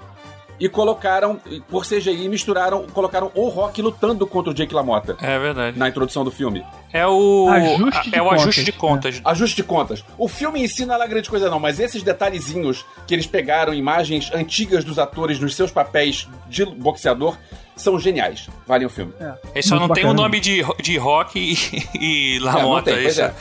e 0.60 0.68
colocaram, 0.68 1.40
por 1.70 1.86
CGI, 1.86 2.28
misturaram, 2.30 2.88
colocaram 2.88 3.32
o 3.36 3.48
Rock 3.50 3.82
lutando 3.82 4.26
contra 4.26 4.52
o 4.52 4.54
Jake 4.54 4.74
LaMotta 4.74 5.18
É 5.22 5.38
verdade. 5.38 5.78
na 5.78 5.88
introdução 5.88 6.24
do 6.24 6.32
filme. 6.32 6.66
É 6.92 7.06
o. 7.06 7.48
Ajuste 7.50 8.10
de 8.10 8.16
é 8.18 8.22
o 8.22 8.30
ajuste 8.32 8.46
contas, 8.62 8.66
de 8.66 8.72
contas. 8.72 9.22
Ajuste 9.24 9.56
de 9.58 9.64
contas. 9.64 10.04
O 10.18 10.28
filme 10.28 10.64
em 10.64 10.68
si 10.68 10.86
não 10.86 10.96
é 10.96 10.98
lá 10.98 11.06
grande 11.08 11.30
coisa 11.30 11.50
não, 11.50 11.60
mas 11.60 11.80
esses 11.80 12.02
detalhezinhos 12.02 12.86
que 13.06 13.14
eles 13.14 13.28
pegaram 13.28 13.74
imagens 13.74 14.32
antigas 14.34 14.84
dos 14.84 14.98
atores 14.98 15.40
nos 15.40 15.56
seus 15.56 15.72
papéis 15.72 16.28
de 16.48 16.66
boxeador 16.66 17.38
são 17.76 18.00
geniais. 18.00 18.50
Valem 18.66 18.88
o 18.88 18.90
filme. 18.90 19.14
Ele 19.54 19.62
só 19.62 19.76
Muito 19.76 19.88
não 19.90 19.94
tem 19.96 20.04
o 20.04 20.08
bacana. 20.08 20.24
nome 20.24 20.40
de, 20.40 20.64
de 20.82 20.98
rock 20.98 21.40
e, 21.40 21.54
e. 22.00 22.38
É, 22.38 22.82
tem, 22.82 23.02
pois 23.04 23.18
isso. 23.18 23.32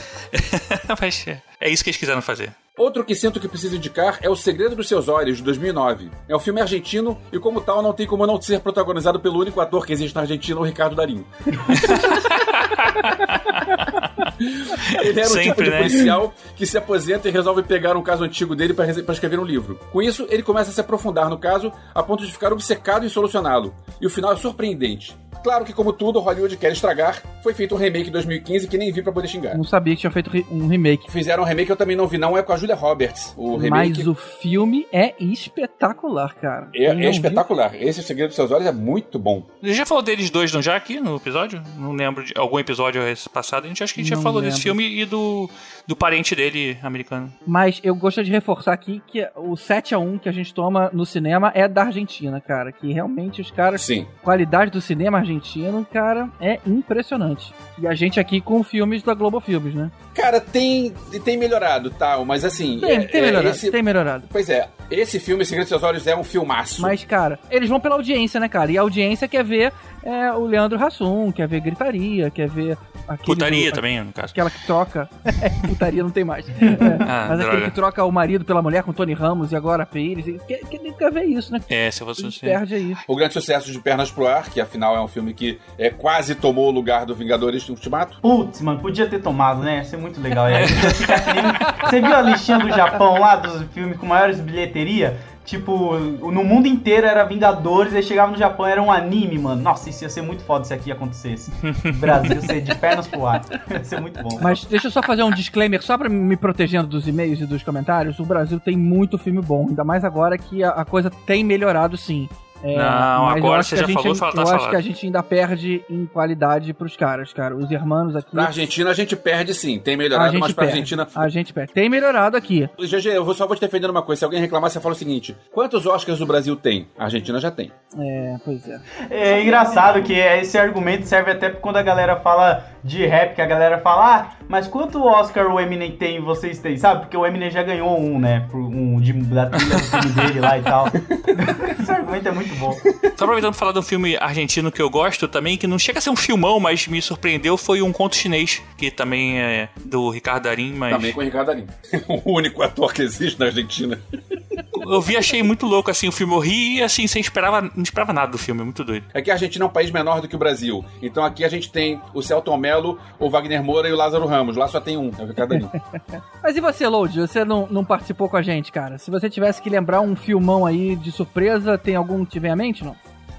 Mas 1.01 1.27
é, 1.27 1.41
é 1.61 1.69
isso 1.69 1.83
que 1.83 1.89
eles 1.89 1.97
quiseram 1.97 2.21
fazer. 2.21 2.53
Outro 2.77 3.03
que 3.03 3.15
sinto 3.15 3.39
que 3.39 3.47
preciso 3.47 3.75
indicar 3.75 4.19
é 4.21 4.29
O 4.29 4.35
Segredo 4.35 4.75
dos 4.75 4.87
Seus 4.87 5.07
Olhos, 5.07 5.37
de 5.37 5.43
2009. 5.43 6.11
É 6.29 6.35
um 6.35 6.39
filme 6.39 6.61
argentino 6.61 7.17
e, 7.33 7.39
como 7.39 7.59
tal, 7.59 7.81
não 7.81 7.91
tem 7.91 8.05
como 8.05 8.27
não 8.27 8.39
ser 8.39 8.59
protagonizado 8.59 9.19
pelo 9.19 9.39
único 9.39 9.59
ator 9.59 9.83
que 9.83 9.93
existe 9.93 10.13
na 10.13 10.21
Argentina, 10.21 10.59
o 10.59 10.63
Ricardo 10.63 10.95
Darim. 10.95 11.25
Ele 14.39 15.19
era 15.19 15.29
um 15.29 15.31
tipo 15.33 15.43
Sempre, 15.43 15.65
de 15.65 15.69
né? 15.71 15.77
policial 15.77 16.33
que 16.55 16.65
se 16.65 16.77
aposenta 16.77 17.27
e 17.27 17.31
resolve 17.31 17.63
pegar 17.63 17.95
um 17.95 18.01
caso 18.03 18.23
antigo 18.23 18.55
dele 18.55 18.73
para 18.73 18.89
escrever 19.13 19.39
um 19.39 19.43
livro. 19.45 19.79
Com 19.91 20.01
isso, 20.01 20.25
ele 20.29 20.43
começa 20.43 20.69
a 20.71 20.73
se 20.73 20.81
aprofundar 20.81 21.29
no 21.29 21.37
caso 21.37 21.71
a 21.93 22.01
ponto 22.03 22.25
de 22.25 22.31
ficar 22.31 22.51
obcecado 22.53 23.05
em 23.05 23.09
solucioná-lo. 23.09 23.73
E 24.01 24.05
o 24.07 24.09
final 24.09 24.33
é 24.33 24.35
surpreendente. 24.37 25.15
Claro 25.43 25.63
que, 25.63 25.71
como 25.71 25.93
tudo, 25.93 26.19
Hollywood 26.19 26.57
quer 26.57 26.71
estragar. 26.73 27.21
Foi 27.43 27.53
feito 27.53 27.73
um 27.75 27.77
remake 27.77 28.09
em 28.09 28.11
2015 28.11 28.67
que 28.67 28.77
nem 28.77 28.91
vi 28.91 29.01
pra 29.01 29.13
poder 29.13 29.27
xingar. 29.27 29.55
Não 29.55 29.63
sabia 29.63 29.93
que 29.93 30.01
tinha 30.01 30.11
feito 30.11 30.29
um 30.51 30.67
remake. 30.67 31.09
Fizeram 31.11 31.43
um 31.43 31.45
remake 31.45 31.67
que 31.67 31.71
eu 31.71 31.75
também 31.77 31.95
não 31.95 32.07
vi, 32.07 32.17
não, 32.17 32.35
é 32.35 32.41
com 32.43 32.51
a 32.51 32.57
Julia 32.57 32.75
Roberts. 32.75 33.33
O 33.37 33.55
remake 33.55 33.99
Mas 33.99 34.07
o 34.07 34.15
filme 34.15 34.85
é 34.91 35.13
espetacular, 35.19 36.33
cara. 36.35 36.67
é, 36.75 36.85
é 36.85 36.93
não 36.93 36.99
vi- 37.01 37.09
espetacular. 37.09 37.71
Esse 37.75 38.01
Segredo 38.03 38.27
dos 38.29 38.35
Seus 38.35 38.51
Olhos 38.51 38.65
é 38.67 38.71
muito 38.71 39.17
bom. 39.19 39.45
A 39.61 39.67
gente 39.67 39.77
já 39.77 39.85
falou 39.85 40.03
deles 40.03 40.29
dois, 40.29 40.51
não 40.51 40.61
já 40.61 40.75
aqui 40.75 40.99
no 40.99 41.15
episódio? 41.15 41.61
Não 41.77 41.93
lembro 41.93 42.25
de 42.25 42.33
algum 42.35 42.59
episódio 42.59 43.01
passado. 43.31 43.65
A 43.65 43.67
gente 43.67 43.83
acho 43.83 43.93
que 43.93 44.03
a 44.13 44.15
gente 44.15 44.17
já 44.17 44.21
falou 44.23 44.41
desse 44.41 44.57
lembro. 44.67 44.81
filme 44.83 45.01
e 45.01 45.05
do, 45.05 45.49
do 45.85 45.95
parente 45.95 46.35
dele 46.35 46.77
americano. 46.81 47.31
Mas 47.45 47.79
eu 47.83 47.95
gostaria 47.95 48.25
de 48.25 48.31
reforçar 48.31 48.73
aqui 48.73 49.01
que 49.07 49.21
o 49.35 49.53
7x1 49.53 50.19
que 50.19 50.29
a 50.29 50.31
gente 50.31 50.53
toma 50.53 50.89
no 50.93 51.05
cinema 51.05 51.51
é 51.55 51.67
da 51.67 51.83
Argentina, 51.83 52.39
cara. 52.41 52.71
Que 52.71 52.91
realmente 52.93 53.41
os 53.41 53.51
caras. 53.51 53.81
Sim. 53.81 54.05
qualidade 54.23 54.71
do 54.71 54.81
cinema 54.81 55.17
argentino, 55.17 55.85
cara, 55.91 56.29
é 56.39 56.59
impressionante. 56.65 57.53
E 57.79 57.87
a 57.87 57.93
gente 57.93 58.19
aqui 58.19 58.41
com 58.41 58.63
filmes 58.63 59.03
da 59.03 59.13
Globo 59.13 59.39
Filmes, 59.39 59.73
né? 59.75 59.91
Cara, 60.15 60.39
tem, 60.41 60.93
tem 61.23 61.37
melhorado, 61.37 61.91
tal, 61.91 62.25
mas 62.25 62.43
assim. 62.43 62.79
Tem, 62.79 62.91
é- 62.97 62.99
tem 63.05 63.21
é 63.21 63.25
melhorado, 63.25 63.49
esse- 63.55 63.71
tem 63.71 63.83
melhorado. 63.83 64.23
Pois 64.31 64.49
é, 64.49 64.67
esse 64.89 65.19
filme, 65.19 65.45
Segredo 65.45 65.65
dos 65.65 65.69
Seus 65.69 65.83
Olhos, 65.83 66.07
é 66.07 66.15
um 66.15 66.23
filmaço. 66.23 66.81
Mas, 66.81 67.03
cara, 67.03 67.37
eles 67.51 67.69
vão 67.69 67.79
pela 67.79 67.95
audiência, 67.95 68.39
né, 68.39 68.49
cara? 68.49 68.71
E 68.71 68.77
a 68.77 68.81
audiência 68.81 69.27
quer 69.27 69.43
ver 69.43 69.71
é, 70.07 70.31
o 70.33 70.45
Leandro 70.45 70.83
Hassum, 70.83 71.31
quer 71.31 71.47
ver 71.47 71.59
gritaria, 71.59 72.29
quer 72.31 72.47
ver 72.49 72.77
aquele 73.07 73.25
Putaria 73.25 73.71
do- 73.71 73.75
também, 73.75 74.03
no 74.03 74.11
caso. 74.13 74.31
Aquela 74.31 74.49
que 74.49 74.65
troca. 74.65 75.09
putaria 75.67 76.01
não 76.03 76.09
tem 76.09 76.23
mais. 76.23 76.45
É, 76.57 77.03
Ah, 77.03 77.25
mas 77.29 77.39
aquele 77.39 77.51
droga. 77.51 77.65
que 77.65 77.71
troca 77.71 78.03
o 78.05 78.11
marido 78.11 78.45
pela 78.45 78.61
mulher 78.61 78.83
com 78.83 78.93
Tony 78.93 79.13
Ramos 79.13 79.51
e 79.51 79.55
agora 79.55 79.85
Pires. 79.85 80.25
Quer, 80.47 80.59
quer, 80.59 80.79
quer 80.79 81.11
ver 81.11 81.23
isso, 81.25 81.51
né? 81.51 81.59
É, 81.69 81.89
se 81.91 81.99
fosse 82.03 82.21
Ele 82.21 82.31
você. 82.31 82.45
perde 82.45 82.75
aí. 82.75 82.95
O 83.07 83.15
grande 83.15 83.33
sucesso 83.33 83.71
de 83.71 83.79
Pernas 83.79 84.09
pro 84.11 84.27
Ar, 84.27 84.49
que 84.49 84.59
afinal 84.61 84.95
é 84.95 85.01
um 85.01 85.07
filme 85.07 85.33
que 85.33 85.59
é, 85.77 85.89
quase 85.89 86.35
tomou 86.35 86.67
o 86.67 86.71
lugar 86.71 87.05
do 87.05 87.13
Vingadores 87.15 87.67
Ultimato. 87.69 88.19
Putz, 88.21 88.61
mano, 88.61 88.79
podia 88.79 89.07
ter 89.07 89.19
tomado, 89.19 89.61
né? 89.63 89.77
Ia 89.77 89.83
ser 89.83 89.97
muito 89.97 90.19
legal. 90.21 90.45
Podia 90.47 90.67
ficar 90.91 91.19
que 91.21 91.33
nem- 91.33 91.89
Você 91.89 92.01
viu 92.01 92.15
a 92.15 92.21
listinha 92.21 92.59
do 92.59 92.69
Japão 92.69 93.19
lá, 93.19 93.35
dos 93.35 93.63
filmes 93.73 93.97
com 93.97 94.05
maiores 94.05 94.39
bilheteria? 94.39 95.17
Tipo, 95.47 95.97
no 95.97 96.43
mundo 96.43 96.67
inteiro 96.67 97.07
era 97.07 97.23
Vingadores, 97.23 97.95
aí 97.95 98.03
chegava 98.03 98.29
no 98.29 98.37
Japão 98.37 98.65
era 98.65 98.83
um 98.83 98.91
anime, 98.91 99.39
mano. 99.39 99.61
Nossa, 99.61 99.89
isso 99.89 100.03
ia 100.03 100.09
ser 100.09 100.21
muito 100.21 100.43
foda 100.43 100.65
se 100.65 100.73
aqui 100.73 100.91
acontecesse. 100.91 101.49
O 101.85 101.93
Brasil 101.97 102.41
ser 102.41 102.59
de 102.59 102.75
pernas 102.75 103.07
pro 103.07 103.25
ar. 103.25 103.45
Ia 103.71 103.81
ser 103.81 104.01
muito 104.01 104.21
bom. 104.21 104.37
Mas 104.41 104.65
deixa 104.65 104.87
eu 104.87 104.91
só 104.91 105.01
fazer 105.01 105.23
um 105.23 105.31
disclaimer, 105.31 105.81
só 105.81 105.97
pra 105.97 106.09
me 106.09 106.35
protegendo 106.35 106.85
dos 106.85 107.07
e-mails 107.07 107.39
e 107.39 107.45
dos 107.45 107.63
comentários. 107.63 108.19
O 108.19 108.25
Brasil 108.25 108.59
tem 108.59 108.75
muito 108.75 109.17
filme 109.17 109.41
bom, 109.41 109.67
ainda 109.69 109.85
mais 109.85 110.03
agora 110.03 110.37
que 110.37 110.61
a, 110.65 110.71
a 110.71 110.83
coisa 110.83 111.09
tem 111.25 111.45
melhorado 111.45 111.95
sim. 111.95 112.27
É, 112.63 112.75
Não, 112.75 113.25
mas 113.25 113.37
eu 113.37 113.43
agora 113.43 113.59
acho 113.59 113.69
você 113.69 113.75
que 113.75 113.79
a 113.79 113.81
já 113.81 113.87
gente 113.87 113.95
falou, 113.95 114.07
ainda- 114.13 114.19
fala- 114.19 114.31
tá 114.31 114.37
Eu 114.37 114.41
acho 114.43 114.51
falado. 114.51 114.69
que 114.71 114.75
a 114.75 114.81
gente 114.81 115.05
ainda 115.05 115.23
perde 115.23 115.83
em 115.89 116.05
qualidade 116.07 116.73
pros 116.73 116.95
caras, 116.97 117.31
cara. 117.31 117.55
Os 117.55 117.69
irmãos 117.71 118.15
aqui. 118.15 118.35
Na 118.35 118.45
Argentina 118.47 118.89
a 118.89 118.93
gente 118.93 119.15
perde 119.15 119.53
sim, 119.53 119.77
tem 119.79 119.93
a 119.93 119.97
melhorado, 119.97 120.31
gente 120.31 120.41
mas 120.41 120.51
pra 120.53 120.63
perde. 120.65 120.79
Argentina. 120.79 121.07
A 121.15 121.29
gente 121.29 121.53
perde. 121.53 121.73
Tem 121.73 121.87
melhorado 121.89 122.35
aqui. 122.35 122.67
GG, 122.79 123.09
eu 123.09 123.23
vou- 123.23 123.33
só 123.35 123.45
vou 123.45 123.55
te 123.55 123.61
defendendo 123.61 123.91
uma 123.91 124.01
coisa. 124.01 124.19
Se 124.19 124.25
alguém 124.25 124.39
reclamar, 124.41 124.69
você 124.71 124.79
fala 124.79 124.95
o 124.95 124.97
seguinte: 124.97 125.35
quantos 125.51 125.85
Oscars 125.85 126.19
o 126.19 126.25
Brasil 126.25 126.55
tem? 126.55 126.87
A 126.97 127.03
Argentina 127.05 127.39
já 127.39 127.51
tem. 127.51 127.71
É, 127.97 128.35
pois 128.43 128.67
é. 128.67 128.79
É 129.09 129.41
engraçado 129.43 130.01
que 130.01 130.13
esse 130.13 130.57
argumento 130.57 131.05
serve 131.05 131.31
até 131.31 131.49
quando 131.51 131.77
a 131.77 131.83
galera 131.83 132.15
fala 132.17 132.65
de 132.83 133.05
rap, 133.05 133.35
que 133.35 133.41
a 133.41 133.45
galera 133.45 133.77
fala, 133.79 134.15
ah, 134.15 134.36
mas 134.47 134.67
quanto 134.67 135.03
Oscar 135.03 135.47
o 135.47 135.59
Eminem 135.59 135.91
tem 135.91 136.17
e 136.17 136.19
vocês 136.19 136.59
têm? 136.59 136.77
Sabe? 136.77 137.01
Porque 137.01 137.17
o 137.17 137.25
Eminem 137.25 137.51
já 137.51 137.63
ganhou 137.63 137.99
um, 137.99 138.19
né? 138.19 138.47
Por 138.49 138.59
um 138.59 138.99
de, 138.99 139.13
da 139.13 139.47
trilha 139.47 139.75
do 139.75 139.83
filme 139.83 140.09
dele 140.11 140.39
lá 140.39 140.57
e 140.57 140.61
tal. 140.61 140.87
esse 141.79 141.91
argumento 141.91 142.27
é 142.27 142.31
muito 142.31 142.55
bom. 142.55 142.73
Só 142.73 143.25
aproveitando 143.25 143.51
pra 143.51 143.59
falar 143.59 143.71
de 143.73 143.79
um 143.79 143.83
filme 143.83 144.17
argentino 144.17 144.71
que 144.71 144.81
eu 144.81 144.89
gosto 144.89 145.27
também, 145.27 145.57
que 145.57 145.67
não 145.67 145.77
chega 145.77 145.99
a 145.99 146.01
ser 146.01 146.09
um 146.09 146.15
filmão, 146.15 146.59
mas 146.59 146.87
me 146.87 147.01
surpreendeu, 147.01 147.57
foi 147.57 147.81
um 147.81 147.91
conto 147.91 148.15
chinês, 148.15 148.61
que 148.77 148.89
também 148.89 149.39
é 149.39 149.69
do 149.85 150.09
Ricardo 150.09 150.43
Darim, 150.43 150.73
mas. 150.73 150.93
Também 150.93 151.13
com 151.13 151.21
o 151.21 151.23
Ricardo 151.23 151.47
Darim. 151.47 151.67
o 152.07 152.33
único 152.33 152.61
ator 152.61 152.93
que 152.93 153.01
existe 153.01 153.39
na 153.39 153.47
Argentina. 153.47 153.99
eu 154.93 155.01
vi 155.01 155.17
achei 155.17 155.43
muito 155.43 155.65
louco, 155.65 155.91
assim, 155.91 156.07
o 156.07 156.11
filme. 156.11 156.33
Eu 156.33 156.39
ri 156.39 156.77
e, 156.77 156.83
assim, 156.83 157.07
sem 157.07 157.21
esperava, 157.21 157.61
não 157.61 157.83
esperava 157.83 158.13
nada 158.13 158.31
do 158.31 158.37
filme, 158.37 158.63
muito 158.63 158.83
doido. 158.83 159.05
É 159.13 159.21
que 159.21 159.29
a 159.29 159.33
Argentina 159.33 159.65
é 159.65 159.67
um 159.67 159.71
país 159.71 159.91
menor 159.91 160.21
do 160.21 160.27
que 160.27 160.35
o 160.35 160.39
Brasil. 160.39 160.83
Então 161.01 161.23
aqui 161.23 161.43
a 161.43 161.49
gente 161.49 161.71
tem 161.71 162.01
o 162.13 162.21
Celton 162.21 162.57
Mello, 162.57 162.99
o 163.19 163.29
Wagner 163.29 163.63
Moura 163.63 163.87
e 163.89 163.93
o 163.93 163.95
Lázaro 163.95 164.25
Ramos. 164.25 164.55
Lá 164.55 164.67
só 164.67 164.79
tem 164.79 164.97
um, 164.97 165.11
é 165.17 165.23
o 165.23 165.27
Ricardo 165.27 165.49
Darim. 165.49 165.69
Mas 166.41 166.55
e 166.55 166.61
você, 166.61 166.87
Load? 166.87 167.19
Você 167.19 167.43
não, 167.43 167.67
não 167.69 167.83
participou 167.83 168.29
com 168.29 168.37
a 168.37 168.41
gente, 168.41 168.71
cara? 168.71 168.97
Se 168.97 169.11
você 169.11 169.29
tivesse 169.29 169.61
que 169.61 169.69
lembrar 169.69 170.01
um 170.01 170.15
filmão 170.15 170.65
aí 170.65 170.95
de 170.95 171.11
surpresa, 171.11 171.77
tem 171.77 171.95
algum 171.95 172.25
que 172.25 172.31
te 172.31 172.39
vem 172.39 172.51
à 172.51 172.55
mente, 172.55 172.83
não? 172.83 172.95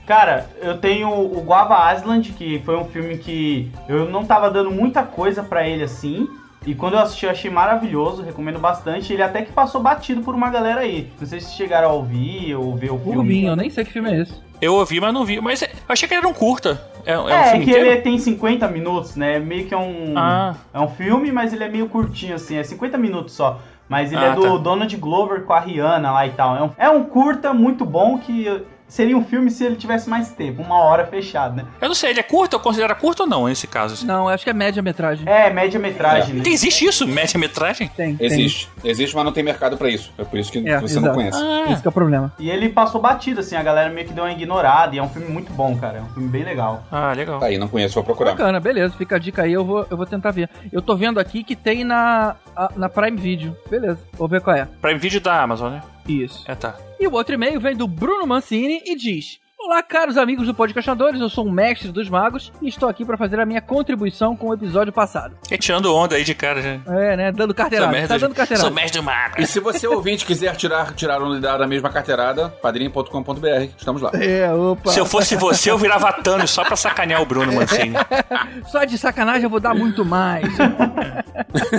Cara, 0.09 0.49
eu 0.63 0.79
tenho 0.79 1.11
o 1.11 1.43
Guava 1.43 1.95
Island, 1.95 2.33
que 2.33 2.63
foi 2.65 2.77
um 2.79 2.87
filme 2.87 3.19
que 3.19 3.71
eu 3.87 4.09
não 4.09 4.25
tava 4.25 4.51
dando 4.51 4.71
muita 4.71 5.03
coisa 5.03 5.43
pra 5.43 5.69
ele 5.69 5.85
assim. 5.85 6.27
E 6.69 6.75
quando 6.75 6.95
eu 6.95 6.99
assisti, 7.01 7.25
eu 7.25 7.31
achei 7.31 7.51
maravilhoso, 7.51 8.23
recomendo 8.23 8.59
bastante. 8.59 9.11
Ele 9.11 9.23
até 9.23 9.41
que 9.41 9.51
passou 9.51 9.81
batido 9.83 10.21
por 10.21 10.35
uma 10.35 10.51
galera 10.51 10.83
aí. 10.83 11.11
Não 11.19 11.27
sei 11.27 11.41
se 11.41 11.55
chegaram 11.55 11.89
a 11.89 11.93
ouvir 11.95 12.55
ou 12.55 12.77
ver 12.77 12.91
o 12.93 12.99
filme. 12.99 13.17
Rubinho, 13.17 13.49
eu 13.49 13.57
nem 13.57 13.71
sei 13.71 13.87
que 13.87 13.93
filme 13.93 14.11
é 14.13 14.21
esse. 14.21 14.35
Eu 14.61 14.75
ouvi, 14.75 15.01
mas 15.01 15.15
não 15.15 15.25
vi. 15.25 15.41
Mas 15.41 15.63
eu 15.63 15.69
achei 15.89 16.07
que 16.07 16.13
ele 16.13 16.19
era 16.19 16.29
um 16.29 16.35
curta. 16.35 16.79
É, 17.07 17.13
é 17.13 17.19
um 17.19 17.27
É, 17.29 17.45
filme 17.53 17.65
que 17.65 17.71
inteiro? 17.71 17.91
ele 17.91 18.01
tem 18.03 18.19
50 18.19 18.69
minutos, 18.69 19.17
né? 19.17 19.39
Meio 19.39 19.67
que 19.67 19.73
é 19.73 19.79
um. 19.79 20.13
Ah. 20.15 20.57
É 20.75 20.79
um 20.79 20.89
filme, 20.89 21.33
mas 21.33 21.55
ele 21.55 21.65
é 21.65 21.69
meio 21.71 21.89
curtinho, 21.89 22.35
assim, 22.35 22.57
é 22.59 22.63
50 22.63 22.99
minutos 22.99 23.33
só. 23.35 23.61
Mas 23.89 24.13
ele 24.13 24.21
Ah, 24.23 24.33
é 24.33 24.35
do 24.35 24.43
tá. 24.43 24.57
Donald 24.59 24.95
Glover 24.99 25.45
com 25.45 25.55
a 25.55 25.61
Rihanna 25.61 26.11
lá 26.13 26.27
e 26.27 26.31
tal. 26.33 26.55
É 26.55 26.63
um, 26.63 26.71
é 26.77 26.91
um 26.91 27.05
curta 27.05 27.55
muito 27.55 27.87
bom 27.87 28.19
que 28.19 28.61
seria 28.89 29.17
um 29.17 29.25
filme 29.25 29.51
se 29.51 29.65
ele 29.65 29.77
tivesse 29.77 30.09
mais 30.09 30.31
tempo, 30.33 30.63
uma 30.63 30.77
hora 30.83 31.07
fechado, 31.07 31.57
né? 31.57 31.65
Eu 31.81 31.89
não 31.89 31.95
sei, 31.95 32.11
ele 32.11 32.21
é 32.21 32.23
curto? 32.23 32.55
Eu 32.57 32.61
considero 32.61 32.95
curto 32.97 33.21
ou 33.21 33.29
não, 33.29 33.47
nesse 33.47 33.67
caso? 33.67 33.95
assim? 33.95 34.07
Não, 34.07 34.29
acho 34.29 34.43
que 34.45 34.51
é 34.51 34.53
média-metragem. 34.55 35.29
É, 35.29 35.51
média-metragem, 35.51 36.35
né? 36.37 36.43
Tem- 36.43 36.53
Existe 36.53 36.87
isso? 36.87 37.07
Média-metragem? 37.07 37.89
Tem, 37.97 38.17
tem. 38.17 38.27
Existe. 38.27 38.69
Existe, 38.83 39.15
mas 39.15 39.25
não 39.25 39.33
tem 39.33 39.45
mercado 39.45 39.77
pra 39.77 39.89
isso. 39.89 40.13
É 40.19 40.25
por 40.25 40.39
isso 40.39 40.51
que 40.51 40.59
É, 40.69 40.79
você 40.81 40.99
exato. 40.99 41.07
não 41.07 41.15
conhece. 41.15 41.39
Esse 41.71 41.83
que 41.83 41.89
é 41.89 41.91
o 41.91 41.93
problema. 41.93 42.33
E 42.39 42.51
ele 42.51 42.69
passou 42.71 43.01
batido, 43.01 43.41
assim, 43.41 43.55
a 43.57 43.63
galera 43.63 43.91
meio 43.91 44.07
que 44.07 44.13
deu 44.13 44.25
uma 44.25 44.33
ignorada. 44.33 44.95
E 44.95 44.99
é 44.99 45.03
um 45.03 45.09
filme 45.09 45.29
muito 45.29 45.53
bom, 45.53 45.77
cara. 45.77 45.99
É 45.99 46.03
um 46.03 46.09
filme 46.09 46.29
bem 46.29 46.43
legal. 46.45 46.83
Ah, 46.91 47.13
legal. 47.13 47.39
Tá 47.41 47.47
aí, 47.47 47.59
não 47.59 47.69
conheço, 47.69 47.95
vou 47.95 48.05
procurar. 48.05 48.31
Bacana, 48.33 48.59
beleza. 48.59 48.95
Fica 48.97 49.17
a 49.17 49.19
dica 49.19 49.43
aí, 49.43 49.53
eu 49.53 49.65
vou, 49.65 49.87
eu 49.91 49.97
vou 49.97 50.07
tentar 50.07 50.31
ver. 50.31 50.49
Eu 50.73 50.81
tô 50.81 50.97
vendo 50.97 51.21
aqui 51.21 51.45
que 51.45 51.55
tem 51.55 51.85
na, 51.85 52.37
a- 52.57 52.71
na 52.77 52.89
Prime 52.89 53.17
Video. 53.17 53.57
Beleza, 53.71 53.99
vou 54.15 54.29
ver 54.29 54.41
qual 54.41 54.57
é. 54.57 54.67
Prime 54.81 54.99
Video 54.99 55.21
da 55.21 55.43
Amazon, 55.43 55.73
né? 55.73 55.83
Isso. 56.09 56.43
É, 56.47 56.55
tá. 56.55 56.75
E 56.99 57.07
o 57.07 57.13
outro 57.13 57.35
e-mail 57.35 57.61
vem 57.61 57.77
do 57.77 57.87
Bruno 57.87 58.27
Mancini 58.27 58.83
e 58.87 58.97
diz: 58.97 59.39
Olá, 59.61 59.83
caros 59.83 60.17
amigos 60.17 60.47
do 60.47 60.55
Podcastadores, 60.55 61.21
eu 61.21 61.29
sou 61.29 61.47
um 61.47 61.51
mestre 61.51 61.93
dos 61.93 62.09
magos 62.09 62.51
e 62.63 62.69
estou 62.69 62.89
aqui 62.89 63.05
para 63.05 63.17
fazer 63.19 63.39
a 63.39 63.45
minha 63.45 63.61
contribuição 63.61 64.35
com 64.35 64.49
o 64.49 64.55
episódio 64.55 64.93
passado. 64.93 65.37
E 65.51 65.59
tirando 65.59 65.95
onda 65.95 66.17
aí 66.17 66.25
de 66.25 66.35
cara 66.35 66.63
já. 66.63 66.95
É, 66.95 67.17
né? 67.17 67.33
Dando 67.33 67.53
carteirada. 67.53 67.91
Sou 67.93 67.97
Tá 67.97 68.01
mestre, 68.01 68.19
dando 68.21 68.35
carteirada. 68.35 68.67
sou 68.69 68.75
mestre 68.75 69.01
do 69.01 69.05
mago. 69.05 69.35
E 69.39 69.47
se 69.47 69.61
você 69.61 69.87
ouvinte 69.87 70.25
quiser 70.25 70.57
tirar, 70.57 70.95
tirar 70.95 71.21
onda 71.21 71.59
da 71.59 71.67
mesma 71.67 71.91
carteirada, 71.91 72.49
padrinho.com.br, 72.49 73.47
estamos 73.77 74.01
lá. 74.01 74.11
É, 74.15 74.51
opa. 74.55 74.91
Se 74.91 75.01
eu 75.01 75.05
fosse 75.05 75.37
você, 75.37 75.71
eu 75.71 75.77
virava 75.77 76.13
Thanos 76.13 76.51
só 76.51 76.65
pra 76.65 76.77
sacanear 76.77 77.21
o 77.21 77.27
Bruno 77.27 77.53
Mancini. 77.53 77.95
Só 78.71 78.85
de 78.85 78.97
sacanagem 78.97 79.43
eu 79.45 79.51
vou 79.51 79.61
dar 79.61 79.75
muito 79.75 80.05
mais. 80.05 80.47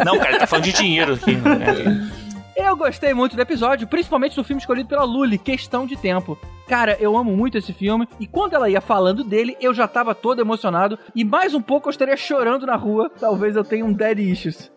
Não, 0.05 0.17
cara, 0.17 0.31
ele 0.31 0.39
tá 0.39 0.47
falando 0.47 0.65
de 0.65 0.73
dinheiro 0.73 1.13
aqui. 1.13 1.35
né? 1.35 2.09
Eu 2.61 2.75
gostei 2.75 3.13
muito 3.13 3.35
do 3.37 3.41
episódio, 3.41 3.87
principalmente 3.87 4.35
do 4.35 4.43
filme 4.43 4.59
escolhido 4.59 4.89
pela 4.89 5.03
Lully, 5.05 5.37
Questão 5.37 5.85
de 5.85 5.95
Tempo. 5.95 6.37
Cara, 6.67 6.95
eu 6.99 7.17
amo 7.17 7.35
muito 7.35 7.57
esse 7.57 7.73
filme, 7.73 8.07
e 8.19 8.27
quando 8.27 8.53
ela 8.53 8.69
ia 8.69 8.79
falando 8.81 9.23
dele, 9.23 9.57
eu 9.59 9.73
já 9.73 9.87
tava 9.87 10.13
todo 10.13 10.39
emocionado, 10.39 10.99
e 11.15 11.23
mais 11.23 11.55
um 11.55 11.61
pouco 11.61 11.87
eu 11.87 11.91
estaria 11.91 12.15
chorando 12.17 12.65
na 12.67 12.75
rua. 12.75 13.09
Talvez 13.19 13.55
eu 13.55 13.63
tenha 13.63 13.83
um 13.83 13.91
dead 13.91 14.19
issues. 14.19 14.69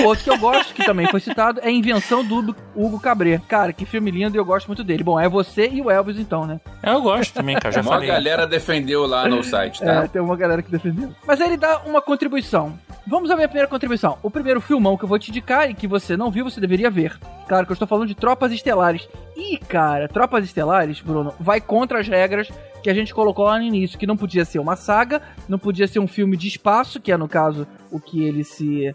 o 0.00 0.04
outro 0.06 0.22
que 0.24 0.30
eu 0.30 0.38
gosto, 0.38 0.74
que 0.74 0.84
também 0.84 1.08
foi 1.08 1.18
citado, 1.18 1.58
é 1.60 1.66
a 1.66 1.70
Invenção 1.70 2.22
do 2.24 2.54
Hugo 2.76 3.00
Cabret. 3.00 3.40
Cara, 3.48 3.72
que 3.72 3.84
filme 3.84 4.10
lindo 4.12 4.36
e 4.36 4.38
eu 4.38 4.44
gosto 4.44 4.68
muito 4.68 4.84
dele. 4.84 5.02
Bom, 5.02 5.18
é 5.18 5.28
você 5.28 5.68
e 5.68 5.80
o 5.82 5.90
Elvis 5.90 6.18
então, 6.18 6.46
né? 6.46 6.60
Eu 6.84 7.00
gosto 7.02 7.32
também, 7.34 7.56
cara, 7.56 7.72
já 7.72 7.80
A 7.80 7.82
maior 7.82 7.94
falei. 7.96 8.08
galera 8.08 8.46
defendeu 8.46 9.06
lá 9.06 9.26
no 9.26 9.42
site, 9.42 9.82
É, 9.82 9.86
tá? 10.02 10.08
tem 10.08 10.22
uma 10.22 10.36
galera 10.36 10.62
que 10.62 10.70
defendeu. 10.70 11.10
Mas 11.26 11.40
ele 11.40 11.56
dá 11.56 11.80
uma 11.84 12.00
contribuição. 12.00 12.78
Vamos 13.08 13.30
à 13.30 13.36
minha 13.36 13.48
primeira 13.48 13.66
contribuição. 13.66 14.18
O 14.22 14.30
primeiro 14.30 14.60
filmão 14.60 14.94
que 14.94 15.02
eu 15.02 15.08
vou 15.08 15.18
te 15.18 15.30
indicar 15.30 15.70
e 15.70 15.72
que 15.72 15.86
você 15.86 16.14
não 16.14 16.30
viu, 16.30 16.44
você 16.44 16.60
deveria 16.60 16.90
ver. 16.90 17.18
Claro 17.48 17.64
que 17.64 17.72
eu 17.72 17.74
estou 17.74 17.88
falando 17.88 18.06
de 18.06 18.14
Tropas 18.14 18.52
Estelares. 18.52 19.08
E, 19.34 19.56
cara, 19.56 20.06
Tropas 20.08 20.44
Estelares, 20.44 21.00
Bruno, 21.00 21.32
vai 21.40 21.58
contra 21.58 22.00
as 22.00 22.06
regras 22.06 22.50
que 22.82 22.90
a 22.90 22.92
gente 22.92 23.14
colocou 23.14 23.46
lá 23.46 23.56
no 23.56 23.64
início, 23.64 23.98
que 23.98 24.06
não 24.06 24.14
podia 24.14 24.44
ser 24.44 24.58
uma 24.58 24.76
saga, 24.76 25.22
não 25.48 25.58
podia 25.58 25.88
ser 25.88 26.00
um 26.00 26.06
filme 26.06 26.36
de 26.36 26.48
espaço, 26.48 27.00
que 27.00 27.10
é, 27.10 27.16
no 27.16 27.26
caso, 27.26 27.66
o 27.90 27.98
que 27.98 28.22
ele 28.22 28.44
se... 28.44 28.94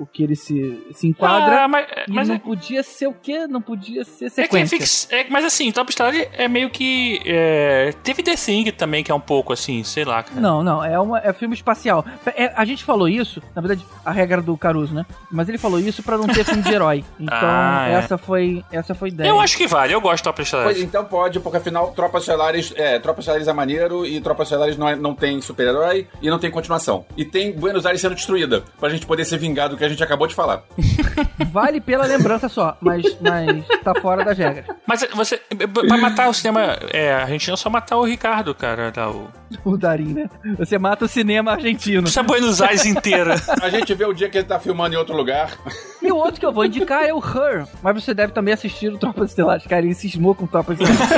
o 0.00 0.06
que 0.06 0.22
ele 0.24 0.34
se, 0.34 0.82
se 0.92 1.06
enquadra. 1.06 1.64
Ah, 1.64 1.68
mas, 1.68 1.86
e 2.08 2.10
mas 2.12 2.28
não 2.28 2.34
é, 2.36 2.38
podia 2.38 2.82
ser 2.82 3.06
o 3.06 3.12
quê? 3.12 3.46
Não 3.46 3.60
podia 3.60 4.04
ser 4.04 4.26
é 4.26 4.30
que 4.30 4.40
é 4.40 4.44
sequência. 4.44 4.78
fix, 4.78 5.08
é, 5.12 5.26
mas 5.28 5.44
assim, 5.44 5.70
Top 5.70 5.92
Star 5.92 6.12
é 6.14 6.48
meio 6.48 6.70
que. 6.70 7.20
é, 7.26 7.92
teve 8.02 8.22
The 8.22 8.34
Thing 8.34 8.70
também, 8.72 9.04
que 9.04 9.12
é 9.12 9.14
um 9.14 9.20
pouco 9.20 9.52
assim, 9.52 9.84
sei 9.84 10.04
lá, 10.04 10.22
cara. 10.22 10.40
Não, 10.40 10.62
não, 10.62 10.82
é, 10.84 10.98
uma, 10.98 11.18
é 11.18 11.32
filme 11.32 11.54
espacial. 11.54 12.04
É, 12.34 12.52
a 12.56 12.64
gente 12.64 12.82
falou 12.84 13.08
isso, 13.08 13.42
na 13.54 13.60
verdade, 13.62 13.84
a 14.04 14.10
regra 14.10 14.40
do 14.42 14.56
Caruso, 14.56 14.94
né? 14.94 15.04
Mas 15.30 15.48
ele 15.48 15.58
falou 15.58 15.78
isso 15.78 16.02
pra 16.02 16.16
não 16.18 16.26
ter 16.26 16.44
filme 16.44 16.62
de 16.62 16.72
herói. 16.72 17.04
Então, 17.20 17.38
Ah, 17.42 17.86
é. 17.88 17.92
essa 17.94 18.16
foi 18.18 18.64
essa 18.72 18.94
foi 18.94 19.08
a 19.08 19.12
ideia. 19.12 19.28
Eu 19.28 19.40
acho 19.40 19.56
que 19.56 19.66
vale, 19.66 19.92
eu 19.94 20.00
gosto 20.00 20.16
de 20.16 20.22
Top 20.24 20.44
Star. 20.44 20.64
Pois, 20.64 20.80
então 20.80 21.04
pode, 21.04 21.38
porque 21.38 21.58
afinal, 21.58 21.92
Tropas 21.92 22.22
Estelares 22.22 22.72
é, 22.76 22.98
Tropas 22.98 23.24
Estelares 23.24 23.46
é 23.46 23.52
maneiro 23.52 24.06
e 24.06 24.20
Tropas 24.20 24.46
Estelares 24.48 24.76
não, 24.76 24.88
é- 24.88 24.96
não 24.96 25.14
tem 25.14 25.40
super-herói 25.40 26.08
e 26.22 26.28
não 26.30 26.38
tem 26.38 26.50
continuação. 26.50 27.04
E 27.16 27.24
tem 27.24 27.52
Buenos 27.52 27.84
Aires 27.86 28.00
sendo 28.00 28.14
destruída, 28.14 28.64
pra 28.78 28.88
gente 28.88 29.06
poder 29.06 29.24
ser 29.24 29.38
vingado 29.38 29.74
do 29.74 29.78
que 29.78 29.84
a 29.84 29.88
gente 29.90 30.02
acabou 30.02 30.26
de 30.26 30.34
falar. 30.34 30.62
Vale 31.50 31.80
pela 31.80 32.04
lembrança 32.04 32.48
só, 32.48 32.76
mas, 32.80 33.04
mas 33.20 33.66
tá 33.82 33.94
fora 34.00 34.24
das 34.24 34.36
regras. 34.36 34.64
Mas 34.86 35.06
você. 35.14 35.38
Pra 35.86 35.98
matar 35.98 36.28
o 36.28 36.34
cinema 36.34 36.78
é, 36.92 37.12
argentino, 37.12 37.54
é 37.54 37.56
só 37.56 37.70
matar 37.70 37.96
o 37.96 38.04
Ricardo, 38.04 38.54
cara. 38.54 38.90
Tá, 38.90 39.10
o... 39.10 39.28
O 39.64 39.76
Darim, 39.76 40.12
né? 40.12 40.30
Você 40.58 40.78
mata 40.78 41.04
o 41.04 41.08
cinema 41.08 41.52
argentino. 41.52 42.02
Precisa 42.02 42.22
Buenos 42.22 42.62
Aires 42.62 42.86
inteira. 42.86 43.34
A 43.60 43.68
gente 43.68 43.92
vê 43.94 44.04
o 44.04 44.12
dia 44.12 44.28
que 44.28 44.38
ele 44.38 44.46
tá 44.46 44.58
filmando 44.58 44.94
em 44.94 44.98
outro 44.98 45.16
lugar. 45.16 45.56
E 46.00 46.10
o 46.10 46.16
outro 46.16 46.40
que 46.40 46.46
eu 46.46 46.52
vou 46.52 46.64
indicar 46.64 47.04
é 47.04 47.12
o 47.12 47.18
Her. 47.18 47.66
Mas 47.82 48.04
você 48.04 48.14
deve 48.14 48.32
também 48.32 48.54
assistir 48.54 48.92
o 48.92 48.98
Tropas 48.98 49.30
Estelares. 49.30 49.66
Cara, 49.66 49.84
ele 49.84 49.94
cismou 49.94 50.34
com 50.34 50.46
Tropas 50.46 50.78
Estelares. 50.80 51.10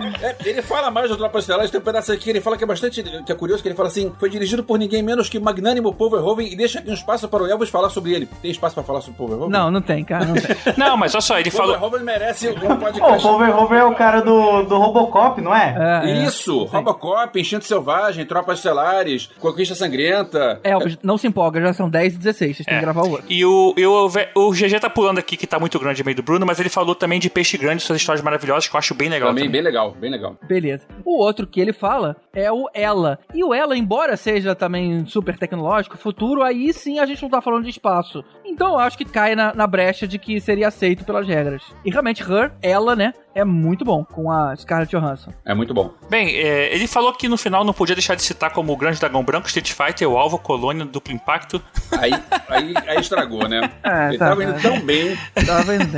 É, 0.22 0.36
ele 0.44 0.62
fala 0.62 0.90
mais 0.90 1.08
do 1.08 1.16
Tropas 1.16 1.44
Estelares, 1.44 1.70
tem 1.70 1.80
um 1.80 1.84
pedaço 1.84 2.12
aqui, 2.12 2.30
ele 2.30 2.40
fala 2.40 2.56
que 2.56 2.64
é 2.64 2.66
bastante, 2.66 3.02
que 3.02 3.32
é 3.32 3.34
curioso, 3.34 3.62
que 3.62 3.68
ele 3.68 3.74
fala 3.74 3.88
assim, 3.88 4.12
foi 4.18 4.30
dirigido 4.30 4.62
por 4.64 4.78
ninguém 4.78 5.02
menos 5.02 5.28
que 5.28 5.38
o 5.38 5.42
magnânimo 5.42 5.94
Paul 5.94 6.10
Verhoeven 6.10 6.52
e 6.52 6.56
deixa 6.56 6.78
aqui 6.78 6.90
um 6.90 6.94
espaço 6.94 7.28
para 7.28 7.42
o 7.42 7.46
Elvis 7.46 7.68
falar 7.68 7.89
sobre 7.90 8.12
ele. 8.12 8.28
Tem 8.40 8.50
espaço 8.50 8.74
pra 8.74 8.84
falar 8.84 9.00
sobre 9.00 9.14
o 9.14 9.18
Paul 9.18 9.28
Verhoeven? 9.28 9.52
Não, 9.52 9.70
não 9.70 9.80
tem, 9.82 10.04
cara, 10.04 10.24
não 10.24 10.34
tem. 10.34 10.50
Não, 10.76 10.96
mas 10.96 11.14
olha 11.14 11.20
só, 11.20 11.38
ele 11.38 11.50
falou. 11.50 11.72
Verhoeven 11.74 12.04
merece 12.04 12.48
um 12.48 12.54
Pô, 12.54 12.72
o 12.72 12.76
podcast. 12.76 13.22
Paul 13.22 13.38
Verhoeven 13.38 13.78
é 13.78 13.84
o 13.84 13.94
cara 13.94 14.20
do, 14.20 14.62
do 14.62 14.78
Robocop, 14.78 15.40
não 15.40 15.54
é? 15.54 16.02
É, 16.04 16.10
é. 16.10 16.24
Isso, 16.24 16.64
Robocop, 16.64 17.38
Enchente 17.38 17.66
Selvagem, 17.66 18.24
Tropas 18.24 18.58
Estelares, 18.58 19.28
Conquista 19.38 19.74
Sangrenta. 19.74 20.60
Elvis, 20.62 20.98
não 21.02 21.18
se 21.18 21.26
empolga, 21.26 21.60
já 21.60 21.72
são 21.72 21.88
10 21.88 22.14
e 22.14 22.18
16, 22.18 22.56
vocês 22.56 22.66
têm 22.66 22.74
É. 22.74 22.78
que 22.78 22.84
gravar 22.84 23.02
o 23.02 23.10
outro. 23.10 23.26
E 23.28 23.44
o, 23.44 23.74
e 23.76 23.86
o, 23.86 24.06
o 24.36 24.50
GG 24.52 24.80
tá 24.80 24.88
pulando 24.90 25.18
aqui, 25.18 25.36
que 25.36 25.46
tá 25.46 25.58
muito 25.58 25.78
grande 25.78 26.00
no 26.00 26.04
meio 26.06 26.16
do 26.16 26.22
Bruno, 26.22 26.46
mas 26.46 26.58
ele 26.60 26.68
falou 26.68 26.94
também 26.94 27.18
de 27.18 27.28
Peixe 27.28 27.56
Grande, 27.58 27.82
suas 27.82 28.00
histórias 28.00 28.22
maravilhosas, 28.22 28.68
que 28.68 28.74
eu 28.74 28.78
acho 28.78 28.94
bem 28.94 29.08
legal. 29.08 29.28
Também 29.28 29.44
também. 29.44 29.62
bem 29.62 29.62
legal, 29.62 29.92
bem 29.98 30.10
legal. 30.10 30.36
Beleza. 30.42 30.84
O 31.04 31.18
outro 31.18 31.46
que 31.46 31.60
ele 31.60 31.72
fala 31.72 32.16
é 32.32 32.50
o 32.52 32.68
Ela. 32.72 33.18
E 33.34 33.42
o 33.42 33.52
Ela, 33.52 33.76
embora 33.76 34.16
seja 34.16 34.54
também 34.54 35.04
super 35.06 35.36
tecnológico, 35.36 35.96
futuro, 35.98 36.42
aí 36.42 36.72
sim 36.72 36.98
a 36.98 37.06
gente 37.06 37.22
não 37.22 37.30
tá 37.30 37.40
falando 37.40 37.64
de 37.64 37.69
espaço. 37.70 38.24
Então 38.44 38.72
eu 38.72 38.78
acho 38.78 38.98
que 38.98 39.04
cai 39.04 39.34
na, 39.34 39.54
na 39.54 39.66
brecha 39.66 40.06
de 40.06 40.18
que 40.18 40.40
seria 40.40 40.68
aceito 40.68 41.04
pelas 41.04 41.26
regras. 41.26 41.62
E 41.84 41.90
realmente, 41.90 42.22
Her, 42.22 42.52
Ela, 42.60 42.96
né, 42.96 43.14
é 43.34 43.44
muito 43.44 43.84
bom 43.84 44.04
com 44.04 44.30
a 44.30 44.54
Scarlett 44.56 44.90
Johansson. 44.94 45.32
É 45.44 45.54
muito 45.54 45.72
bom. 45.72 45.92
Bem, 46.08 46.36
é, 46.36 46.74
ele 46.74 46.86
falou 46.86 47.12
que 47.12 47.28
no 47.28 47.36
final 47.36 47.64
não 47.64 47.72
podia 47.72 47.94
deixar 47.94 48.16
de 48.16 48.22
citar 48.22 48.52
como 48.52 48.72
o 48.72 48.76
Grande 48.76 48.98
Dragão 48.98 49.22
Branco, 49.22 49.46
Street 49.46 49.72
Fighter, 49.72 50.08
o 50.08 50.18
Alvo, 50.18 50.38
Colônia, 50.38 50.84
Duplo 50.84 51.14
Impacto. 51.14 51.62
Aí, 51.98 52.12
aí, 52.48 52.74
aí 52.86 52.98
estragou, 52.98 53.48
né? 53.48 53.70
É, 53.82 54.08
ele 54.08 54.18
tá, 54.18 54.28
tava 54.28 54.44
indo 54.44 54.54
tá. 54.54 54.60
tão 54.60 54.80
bem, 54.80 55.16
Tá 55.34 55.62
vendo? 55.62 55.96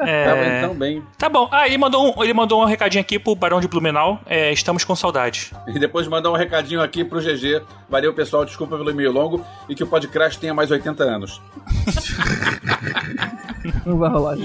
É, 0.00 0.24
tava 0.24 0.44
indo 0.44 0.66
tão 0.66 0.74
bem. 0.74 1.02
Tá 1.18 1.28
bom. 1.28 1.48
Ah, 1.50 1.66
ele 1.66 1.78
mandou, 1.78 2.18
um, 2.18 2.22
ele 2.22 2.34
mandou 2.34 2.62
um 2.62 2.64
recadinho 2.64 3.00
aqui 3.00 3.18
pro 3.18 3.34
Barão 3.34 3.60
de 3.60 3.68
Blumenau. 3.68 4.20
É, 4.26 4.52
estamos 4.52 4.84
com 4.84 4.94
saudade. 4.94 5.52
E 5.68 5.78
depois 5.78 6.06
mandar 6.08 6.30
um 6.30 6.36
recadinho 6.36 6.82
aqui 6.82 7.04
pro 7.04 7.20
GG. 7.20 7.62
Valeu, 7.88 8.12
pessoal, 8.12 8.44
desculpa 8.44 8.76
pelo 8.76 8.90
e-mail 8.90 9.12
longo 9.12 9.44
e 9.68 9.74
que 9.74 9.82
o 9.82 9.86
podcast 9.86 10.38
tenha 10.38 10.53
mais 10.54 10.70
80 10.70 11.04
anos. 11.04 11.42
Não 13.84 13.98
vai 13.98 14.10
rolar. 14.10 14.36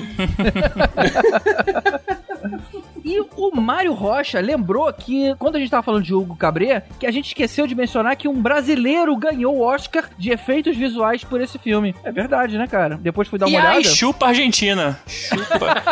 E 3.04 3.20
o 3.20 3.56
Mário 3.56 3.94
Rocha 3.94 4.40
lembrou 4.40 4.92
que, 4.94 5.36
quando 5.36 5.56
a 5.56 5.60
gente 5.60 5.70
tava 5.70 5.84
falando 5.84 6.04
de 6.04 6.14
Hugo 6.14 6.36
Cabret, 6.36 6.84
que 7.00 7.08
a 7.08 7.12
gente 7.12 7.28
esqueceu 7.28 7.66
de 7.66 7.76
mencionar 7.76 8.16
que 8.16 8.28
um 8.28 8.42
brasileiro 8.42 9.16
ganhou 9.16 9.58
o 9.58 9.62
Oscar 9.62 10.10
de 10.18 10.32
efeitos 10.32 10.76
visuais 10.76 11.24
por 11.24 11.42
esse 11.42 11.58
filme. 11.58 11.96
É 12.04 12.12
verdade, 12.12 12.58
né, 12.58 12.68
cara? 12.68 12.98
Depois 13.02 13.28
fui 13.28 13.40
dar 13.40 13.48
uma 13.48 13.58
e 13.58 13.62
olhada. 13.62 13.84
chupa 13.84 14.28
Argentina. 14.28 15.00
Chupa. 15.08 15.84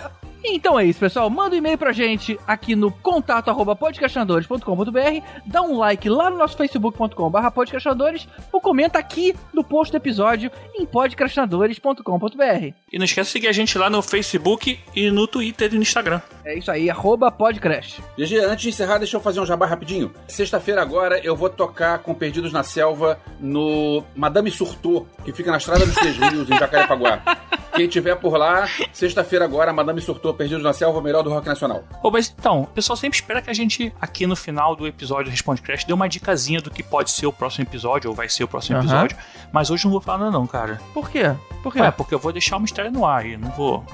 Então 0.51 0.79
é 0.79 0.85
isso, 0.85 0.99
pessoal. 0.99 1.29
Manda 1.29 1.55
um 1.55 1.59
e-mail 1.59 1.77
pra 1.77 1.91
gente 1.91 2.39
aqui 2.47 2.75
no 2.75 2.91
contato 2.91 3.49
arroba 3.49 3.75
podcastinadores.com.br, 3.75 5.25
dá 5.45 5.61
um 5.61 5.77
like 5.77 6.09
lá 6.09 6.29
no 6.29 6.37
nosso 6.37 6.57
facebook.com 6.57 7.29
barra 7.29 7.51
podcastinadores 7.51 8.27
ou 8.51 8.59
comenta 8.59 8.97
aqui 8.97 9.35
no 9.53 9.63
post 9.63 9.91
do 9.91 9.97
episódio 9.97 10.51
em 10.75 10.87
podcastinadores.com.br. 10.87 12.73
E 12.91 12.97
não 12.97 13.05
esquece 13.05 13.27
de 13.27 13.33
seguir 13.33 13.47
a 13.47 13.51
gente 13.51 13.77
lá 13.77 13.91
no 13.91 14.01
Facebook 14.01 14.79
e 14.95 15.11
no 15.11 15.27
Twitter 15.27 15.71
e 15.71 15.75
no 15.75 15.83
Instagram. 15.83 16.19
É 16.43 16.57
isso 16.57 16.71
aí, 16.71 16.89
arroba 16.89 17.31
podcast. 17.31 18.01
GG, 18.17 18.39
antes 18.39 18.63
de 18.63 18.69
encerrar, 18.69 18.97
deixa 18.97 19.17
eu 19.17 19.21
fazer 19.21 19.39
um 19.39 19.45
jabá 19.45 19.67
rapidinho. 19.67 20.11
Sexta-feira 20.27 20.81
agora 20.81 21.19
eu 21.23 21.35
vou 21.35 21.49
tocar 21.49 21.99
com 21.99 22.15
Perdidos 22.15 22.51
na 22.51 22.63
Selva 22.63 23.19
no 23.39 24.03
Madame 24.15 24.49
Surtou, 24.49 25.07
que 25.23 25.31
fica 25.31 25.51
na 25.51 25.57
Estrada 25.57 25.85
dos 25.85 25.95
Três 25.95 26.17
Rios, 26.17 26.49
em 26.49 26.57
Jacarepaguá. 26.57 27.21
Quem 27.73 27.87
tiver 27.87 28.15
por 28.15 28.37
lá, 28.37 28.67
sexta-feira 28.91 29.45
agora, 29.45 29.71
Madame 29.71 30.01
Surtou, 30.01 30.33
Perdidos 30.33 30.63
na 30.63 30.73
Selva, 30.73 30.99
o 30.99 31.01
melhor 31.01 31.23
do 31.23 31.29
rock 31.29 31.47
nacional. 31.47 31.83
Ô, 32.03 32.11
mas 32.11 32.33
então, 32.37 32.61
o 32.61 32.67
pessoal 32.67 32.97
sempre 32.97 33.17
espera 33.17 33.41
que 33.41 33.49
a 33.49 33.53
gente, 33.53 33.93
aqui 34.01 34.25
no 34.27 34.35
final 34.35 34.75
do 34.75 34.85
episódio 34.87 35.25
do 35.25 35.31
Responde 35.31 35.61
Crash, 35.61 35.83
dê 35.83 35.93
uma 35.93 36.09
dicasinha 36.09 36.61
do 36.61 36.69
que 36.71 36.83
pode 36.83 37.11
ser 37.11 37.27
o 37.27 37.33
próximo 37.33 37.65
episódio, 37.65 38.09
ou 38.09 38.15
vai 38.15 38.27
ser 38.29 38.43
o 38.43 38.47
próximo 38.47 38.79
episódio. 38.79 39.17
Mas 39.51 39.69
hoje 39.69 39.85
não 39.85 39.91
vou 39.91 40.01
falar 40.01 40.19
nada 40.19 40.31
não, 40.31 40.45
cara. 40.47 40.81
Por 40.93 41.09
quê? 41.09 41.35
Por 41.63 41.73
quê? 41.73 41.79
Ué, 41.81 41.91
porque 41.91 42.13
eu 42.13 42.19
vou 42.19 42.31
deixar 42.31 42.57
o 42.57 42.59
mistério 42.59 42.91
no 42.91 43.05
ar 43.05 43.25
e 43.25 43.37
não 43.37 43.49
vou... 43.51 43.85